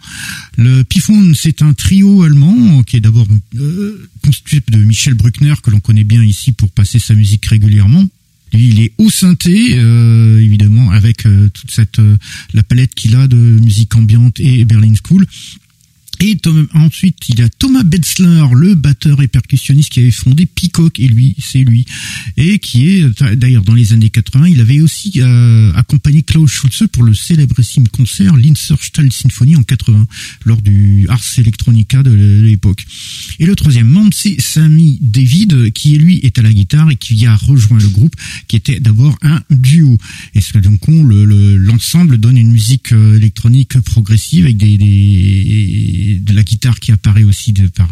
Le 0.58 0.84
Piphone 0.84 1.36
c'est 1.36 1.62
un 1.62 1.74
trio 1.74 2.24
allemand 2.24 2.84
qui 2.84 2.98
est 2.98 3.02
d'abord 3.02 3.28
euh, 3.56 4.10
constitué 4.24 4.62
de 4.68 4.78
Michel 4.78 5.14
Bruckner, 5.14 5.54
que 5.62 5.72
l'on 5.72 5.80
connaît 5.80 6.04
bien 6.04 6.24
ici 6.24 6.52
pour 6.52 6.70
passer 6.72 7.00
sa 7.00 7.14
musique 7.14 7.46
régulièrement. 7.46 8.06
Lui, 8.52 8.70
il 8.70 8.80
est 8.82 8.94
au 8.98 9.12
synthé, 9.12 9.78
euh, 9.78 10.40
évidemment, 10.40 10.90
avec 10.92 11.26
euh, 11.26 11.50
toute 11.50 11.72
cette 11.72 12.02
la 12.54 12.64
palette 12.64 12.96
qu'il 12.96 13.16
a 13.16 13.28
de 13.28 13.38
musique 13.38 13.96
ambiante 13.96 14.40
et 14.40 14.66
Berlin 14.66 14.94
School. 15.06 15.26
Et 16.22 16.38
ensuite, 16.74 17.18
il 17.30 17.40
y 17.40 17.42
a 17.42 17.50
Thomas 17.50 17.84
Betzler, 17.84 18.44
le 18.54 18.76
batteur 18.76 19.22
et 19.22 19.28
percussionniste 19.28 19.90
qui 19.90 20.02
avait 20.02 20.12
fondé 20.12 20.46
Peacock, 20.46 21.00
et 21.00 21.08
lui, 21.08 21.36
c'est 21.40 21.60
lui. 21.60 21.86
Et 22.36 22.60
qui 22.60 22.90
est, 22.90 23.36
d'ailleurs, 23.36 23.64
dans 23.64 23.74
les 23.74 23.94
années 23.94 24.10
80, 24.10 24.50
il 24.50 24.60
avait 24.60 24.82
aussi 24.82 25.14
euh, 25.22 25.72
accompagné 25.76 26.24
Klaus 26.24 26.52
Schulze 26.52 26.84
pour 26.92 27.04
le 27.04 27.14
célébrissime 27.14 27.88
concert 27.88 28.36
Linserstahl 28.36 29.12
Symphony 29.14 29.56
en 29.56 29.64
80, 29.64 30.08
lors 30.46 30.62
du 30.62 31.06
Ars 31.08 31.24
Electronica 31.38 32.04
de 32.04 32.12
l'époque. 32.44 32.84
Et 33.40 33.46
le 33.46 33.56
troisième 33.56 33.88
membre, 33.88 34.12
c'est 34.14 34.40
Sammy 34.42 35.00
David, 35.02 35.72
qui 35.72 35.98
lui 35.98 36.20
est 36.24 36.38
à 36.38 36.42
la 36.42 36.52
guitare 36.52 36.92
et 36.92 36.96
qui 36.98 37.26
a 37.26 37.36
rejoint 37.36 37.80
le 37.80 37.88
groupe, 37.88 38.16
qui 38.48 38.58
était 38.58 38.82
d'abord 38.82 39.18
un 39.22 39.42
duo. 39.50 39.98
Et 40.36 40.42
ce 40.42 40.58
donc 40.58 40.82
l'ensemble 40.88 42.12
le, 42.14 42.18
donne 42.18 42.38
une 42.38 42.52
musique 42.52 42.92
euh, 42.92 43.16
électronique 43.16 43.80
progressive 43.80 44.46
avec 44.46 44.58
des, 44.58 44.78
des 44.78 46.09
de 46.16 46.34
la 46.34 46.44
guitare 46.44 46.80
qui 46.80 46.92
apparaît 46.92 47.24
aussi 47.24 47.54
de, 47.54 47.68
par, 47.68 47.90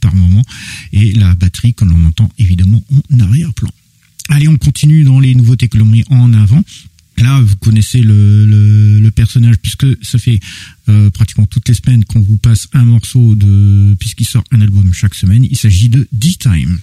par 0.00 0.14
moment, 0.14 0.44
et 0.92 1.12
la 1.12 1.34
batterie 1.34 1.74
qu'on 1.74 1.90
entend 2.06 2.30
évidemment 2.38 2.82
en 3.12 3.20
arrière-plan. 3.20 3.70
Allez, 4.30 4.48
on 4.48 4.56
continue 4.56 5.04
dans 5.04 5.20
les 5.20 5.34
nouveautés 5.34 5.68
que 5.68 5.78
l'on 5.78 5.86
met 5.86 6.04
en 6.10 6.32
avant. 6.34 6.62
Là, 7.16 7.40
vous 7.40 7.56
connaissez 7.56 8.00
le, 8.00 8.46
le, 9.00 9.10
personnage 9.10 9.56
puisque 9.56 9.86
ça 10.04 10.18
fait 10.18 10.38
euh, 10.88 11.10
pratiquement 11.10 11.46
toutes 11.46 11.66
les 11.68 11.74
semaines 11.74 12.04
qu'on 12.04 12.20
vous 12.20 12.36
passe 12.36 12.68
un 12.72 12.84
morceau 12.84 13.34
de 13.34 13.94
puisqu'il 13.98 14.26
sort 14.26 14.44
un 14.52 14.60
album 14.60 14.92
chaque 14.92 15.14
semaine. 15.14 15.44
Il 15.44 15.56
s'agit 15.56 15.88
de 15.88 16.06
D-Time. 16.12 16.78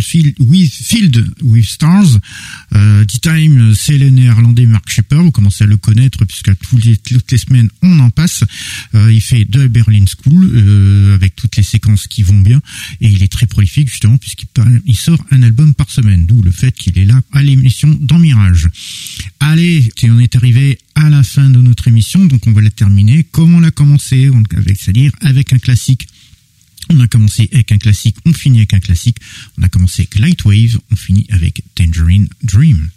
Field 0.00 0.34
with, 0.40 0.70
Field 0.72 1.24
with 1.42 1.64
Stars. 1.64 2.18
Euh, 2.74 3.04
D-Time, 3.04 3.74
c'est 3.74 3.98
le 3.98 4.10
néerlandais 4.10 4.66
Mark 4.66 4.88
Shepper. 4.88 5.16
Vous 5.16 5.30
commencez 5.30 5.64
à 5.64 5.66
le 5.66 5.76
connaître 5.76 6.24
puisque 6.24 6.56
toutes 6.58 7.30
les, 7.32 7.38
semaines 7.38 7.68
on 7.82 7.98
en 8.00 8.10
passe. 8.10 8.44
Euh, 8.94 9.12
il 9.12 9.20
fait 9.20 9.44
de 9.44 9.66
Berlin 9.66 10.04
School 10.06 10.50
euh, 10.54 11.14
avec 11.14 11.36
toutes 11.36 11.56
les 11.56 11.62
séquences 11.62 12.06
qui 12.06 12.22
vont 12.22 12.40
bien 12.40 12.60
et 13.00 13.08
il 13.08 13.22
est 13.22 13.32
très 13.32 13.46
prolifique 13.46 13.88
justement 13.88 14.16
puisqu'il 14.16 14.48
il 14.86 14.96
sort 14.96 15.22
un 15.30 15.42
album 15.42 15.74
par 15.74 15.90
semaine. 15.90 16.26
D'où 16.26 16.42
le 16.42 16.50
fait 16.50 16.72
qu'il 16.72 16.98
est 16.98 17.04
là 17.04 17.20
à 17.32 17.42
l'émission 17.42 17.96
dans 18.00 18.18
Mirage. 18.18 18.68
Allez, 19.40 19.88
on 20.04 20.18
est 20.18 20.34
arrivé 20.36 20.78
à 20.94 21.10
la 21.10 21.22
fin 21.22 21.50
de 21.50 21.60
notre 21.60 21.88
émission, 21.88 22.24
donc 22.24 22.46
on 22.46 22.52
va 22.52 22.62
la 22.62 22.70
terminer 22.70 23.24
comme 23.24 23.54
on 23.54 23.60
l'a 23.60 23.70
commencé, 23.70 24.30
c'est-à-dire 24.78 25.12
avec 25.20 25.52
un 25.52 25.58
classique. 25.58 26.08
On 26.90 27.00
a 27.00 27.08
commencé 27.08 27.48
avec 27.52 27.72
un 27.72 27.78
classique, 27.78 28.16
on 28.24 28.32
finit 28.32 28.58
avec 28.58 28.74
un 28.74 28.80
classique. 28.80 29.18
On 29.58 29.62
a 29.62 29.68
commencé 29.68 30.02
avec 30.02 30.18
Lightwave, 30.18 30.78
on 30.92 30.96
finit 30.96 31.26
avec 31.30 31.62
Tangerine 31.74 32.28
Dream. 32.42 32.90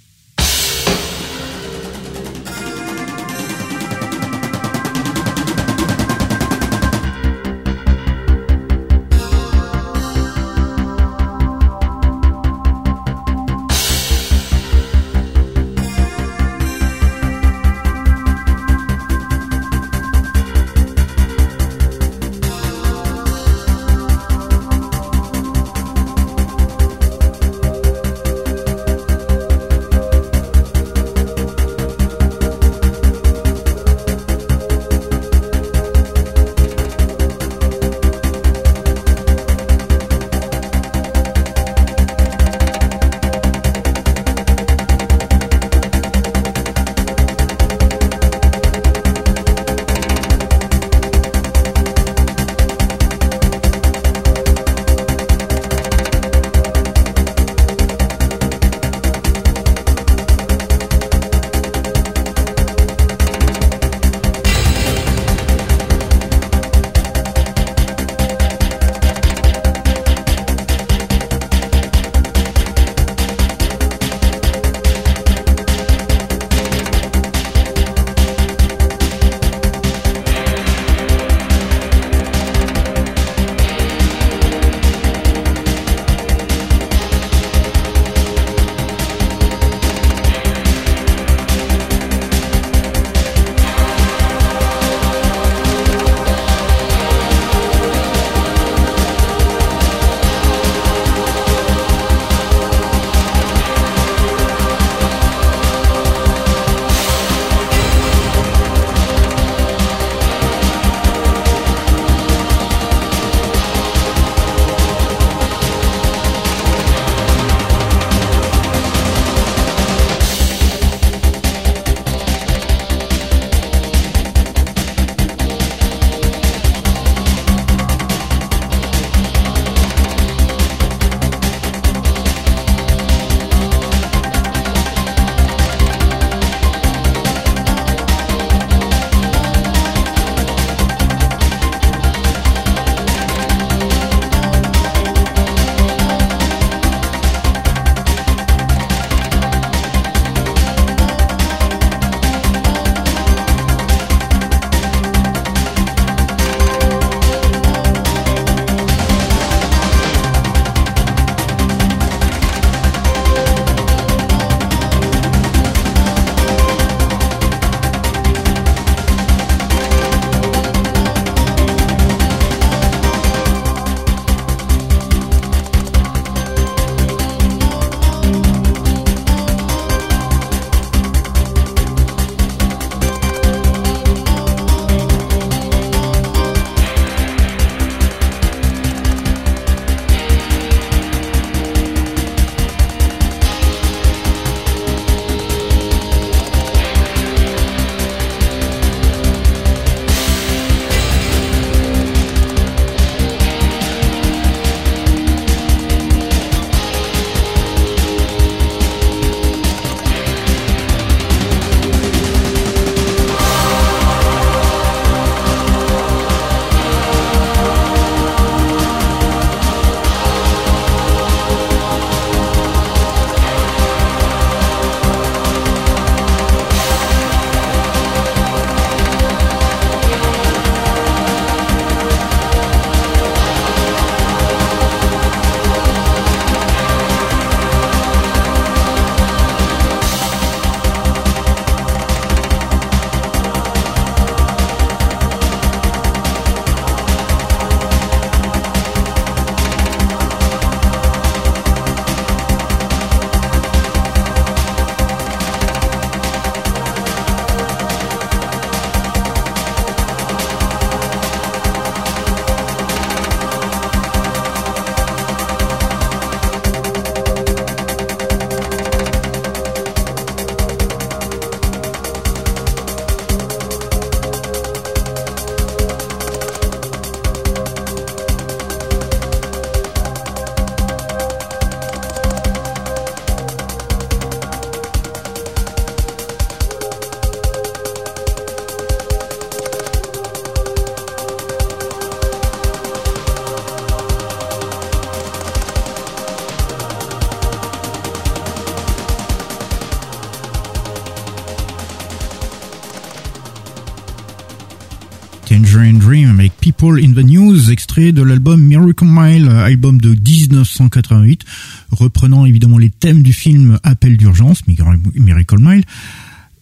De 308.12 308.22
l'album 308.22 308.62
Miracle 308.62 309.06
Mile, 309.06 309.50
album 309.50 310.00
de 310.00 310.10
1988, 310.10 311.44
reprenant 311.92 312.46
évidemment 312.46 312.78
les 312.78 312.90
thèmes 312.90 313.22
du 313.22 313.34
film 313.34 313.80
Appel 313.84 314.18
d'urgence, 314.18 314.62
Miracle 314.68 315.58
Mile. 315.60 315.84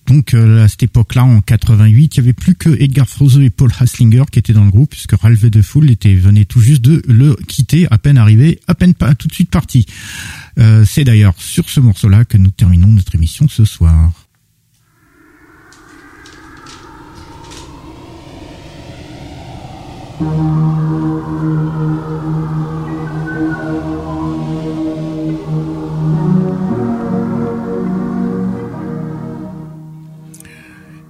Donc 0.08 0.34
euh, 0.34 0.64
à 0.64 0.68
cette 0.68 0.84
époque-là, 0.84 1.26
en 1.26 1.42
88, 1.42 2.16
il 2.16 2.18
y 2.18 2.20
avait 2.22 2.34
plus 2.34 2.56
que 2.56 2.70
Edgar 2.82 3.08
Froese 3.08 3.40
et 3.40 3.50
Paul 3.50 3.72
Haslinger 3.78 4.24
qui 4.32 4.40
étaient 4.40 4.54
dans 4.54 4.64
le 4.64 4.72
groupe, 4.72 4.92
puisque 4.92 5.14
Ralph 5.14 5.42
de 5.42 5.62
Fool 5.62 5.92
était 5.92 6.16
venait 6.16 6.46
tout 6.46 6.62
juste 6.62 6.82
de 6.82 7.04
le 7.08 7.36
quitter, 7.48 7.88
à 7.92 7.98
peine 7.98 8.18
arrivé, 8.18 8.60
à 8.68 8.76
peine 8.76 8.94
pas 8.94 9.14
tout 9.16 9.28
de 9.28 9.34
suite 9.34 9.50
parti. 9.50 9.86
Euh, 10.58 10.86
c'est 10.86 11.04
d'ailleurs 11.04 11.36
sur 11.38 11.70
ce 11.70 11.80
morceau-là 11.82 12.26
que 12.26 12.38
nous 12.38 12.52
terminons 12.52 12.88
notre 12.88 13.16
émission 13.16 13.48
ce 13.50 13.66
soir. 13.66 14.27
Thank 20.20 20.32
you. 23.86 23.97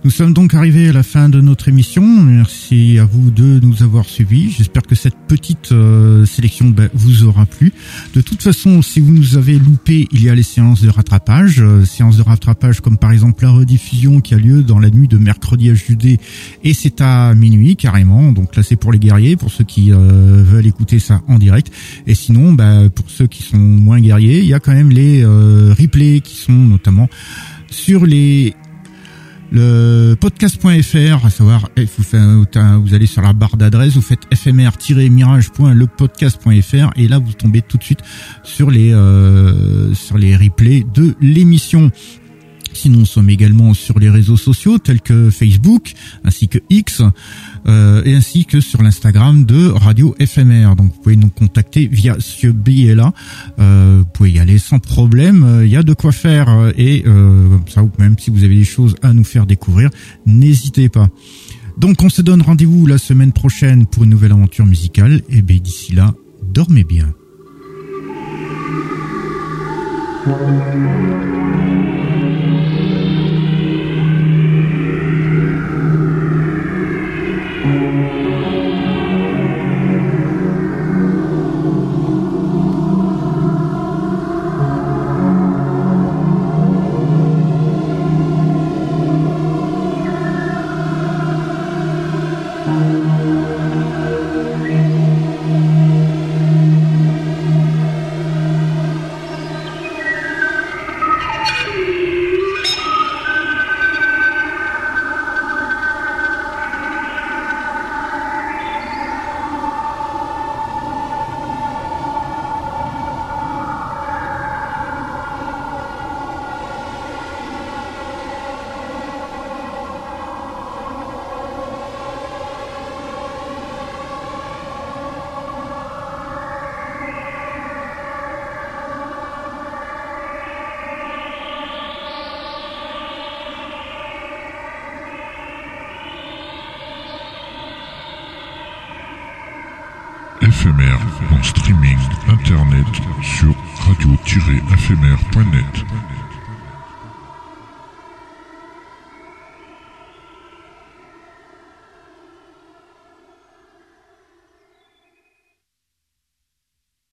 Nous 0.08 0.12
sommes 0.12 0.32
donc 0.32 0.54
arrivés 0.54 0.88
à 0.88 0.94
la 0.94 1.04
fin 1.04 1.28
de 1.28 1.42
notre 1.42 1.68
émission. 1.68 2.02
Merci 2.02 2.98
à 2.98 3.04
vous 3.04 3.30
de 3.30 3.60
nous 3.62 3.84
avoir 3.84 4.06
suivis. 4.06 4.50
J'espère 4.52 4.84
que 4.84 4.96
cette 4.96 5.18
petite 5.28 5.74
euh, 5.74 6.26
sélection 6.26 6.70
ben, 6.70 6.90
vous 6.94 7.26
aura 7.26 7.46
plu. 7.46 7.74
De 8.14 8.22
toute 8.22 8.42
façon, 8.42 8.82
si 8.82 9.02
vous 9.02 9.12
nous 9.12 9.36
avez 9.36 9.60
loupé, 9.60 10.08
il 10.14 10.24
y 10.24 10.30
a 10.30 10.34
les 10.34 10.44
séances 10.44 10.82
de 10.82 10.90
rattrapage. 10.90 11.60
Euh, 11.60 11.84
séances 11.84 12.16
de 12.16 12.22
rattrapage 12.22 12.80
comme 12.80 12.98
par 12.98 13.12
exemple 13.12 13.44
la 13.44 13.50
rediffusion 13.50 14.22
qui 14.22 14.34
a 14.34 14.38
lieu 14.38 14.64
dans 14.64 14.80
la 14.80 14.90
nuit 14.90 15.10
de 15.10 15.18
mercredi 15.18 15.70
à 15.72 15.74
jeudi 15.74 16.20
et 16.64 16.74
c'est 16.74 17.02
à 17.02 17.34
minuit 17.36 17.76
carrément. 17.76 18.32
Donc 18.32 18.56
là 18.56 18.64
c'est 18.64 18.78
pour 18.78 18.94
les 18.94 19.00
guerriers, 19.00 19.36
pour 19.36 19.52
ceux 19.52 19.66
qui 19.66 19.92
euh, 19.92 20.42
veulent 20.42 20.68
écouter 20.68 21.00
ça 21.00 21.22
en 21.28 21.38
direct. 21.38 21.70
Et 22.08 22.16
sinon, 22.16 22.54
ben, 22.54 22.90
pour 22.90 23.10
ceux 23.10 23.28
qui 23.28 23.44
sont 23.44 23.58
moins 23.58 24.00
guerriers, 24.00 24.40
il 24.40 24.48
y 24.48 24.54
a 24.54 24.62
quand 24.62 24.74
même 24.74 24.90
les 24.90 25.26
replays 25.26 26.22
qui 26.22 26.38
sont 26.38 26.54
notamment 26.54 27.10
sur 27.70 28.06
les 28.06 28.56
le 29.52 30.16
podcast.fr, 30.20 31.26
à 31.26 31.30
savoir, 31.30 31.70
vous, 31.78 32.94
allez 32.94 33.06
sur 33.06 33.22
la 33.22 33.32
barre 33.34 33.58
d'adresse, 33.58 33.94
vous 33.94 34.02
faites 34.02 34.24
fmr-mirage.lepodcast.fr 34.34 36.92
et 36.96 37.08
là 37.08 37.20
vous 37.20 37.34
tombez 37.34 37.62
tout 37.62 37.78
de 37.78 37.84
suite 37.84 38.00
sur 38.44 38.70
les 38.70 38.94
euh, 38.94 39.94
sur 39.94 40.18
les 40.18 40.36
replays 40.36 40.86
de 40.94 41.16
l'émission. 41.22 41.90
Sinon, 42.74 43.00
nous 43.00 43.06
sommes 43.06 43.30
également 43.30 43.74
sur 43.74 43.98
les 43.98 44.10
réseaux 44.10 44.36
sociaux 44.38 44.78
tels 44.78 45.02
que 45.02 45.30
Facebook 45.30 45.94
ainsi 46.24 46.48
que 46.48 46.60
X 46.70 47.02
euh, 47.68 48.02
et 48.06 48.16
ainsi 48.16 48.46
que 48.46 48.62
sur 48.62 48.82
l'Instagram 48.82 49.46
de 49.46 49.68
Radio 49.68 50.16
FMR. 50.20 50.76
Donc, 50.76 50.94
vous 50.94 51.02
pouvez 51.02 51.16
nous 51.16 51.30
contacter 51.30 51.88
via 51.88 52.16
ce 52.20 52.48
billet-là. 52.48 53.14
Euh, 53.60 54.00
vous 54.00 54.10
pouvez 54.14 54.32
y 54.32 54.40
aller 54.40 54.58
sans 54.58 54.80
problème. 54.80 55.62
Il 55.64 55.70
y 55.70 55.76
a 55.76 55.84
de 55.84 55.94
quoi 55.94 56.12
faire 56.12 56.72
et 56.78 57.04
euh, 57.06 57.50
comme 57.50 57.68
ça, 57.68 57.84
même 58.00 58.16
si 58.18 58.32
vous 58.32 58.44
avez 58.44 58.56
des 58.56 58.64
choses 58.64 58.96
à 59.02 59.14
nous 59.14 59.24
faire 59.24 59.46
découvrir, 59.46 59.90
n'hésitez 60.26 60.90
pas. 60.90 61.10
Donc, 61.78 62.02
on 62.04 62.10
se 62.10 62.22
donne 62.22 62.42
rendez-vous 62.42 62.88
la 62.88 62.98
semaine 62.98 63.32
prochaine 63.32 63.86
pour 63.86 64.04
une 64.04 64.10
nouvelle 64.10 64.32
aventure 64.32 64.66
musicale. 64.66 65.22
Et 65.30 65.42
bien, 65.42 65.58
d'ici 65.58 65.94
là, 65.94 66.14
dormez 66.44 66.84
bien. 66.84 67.14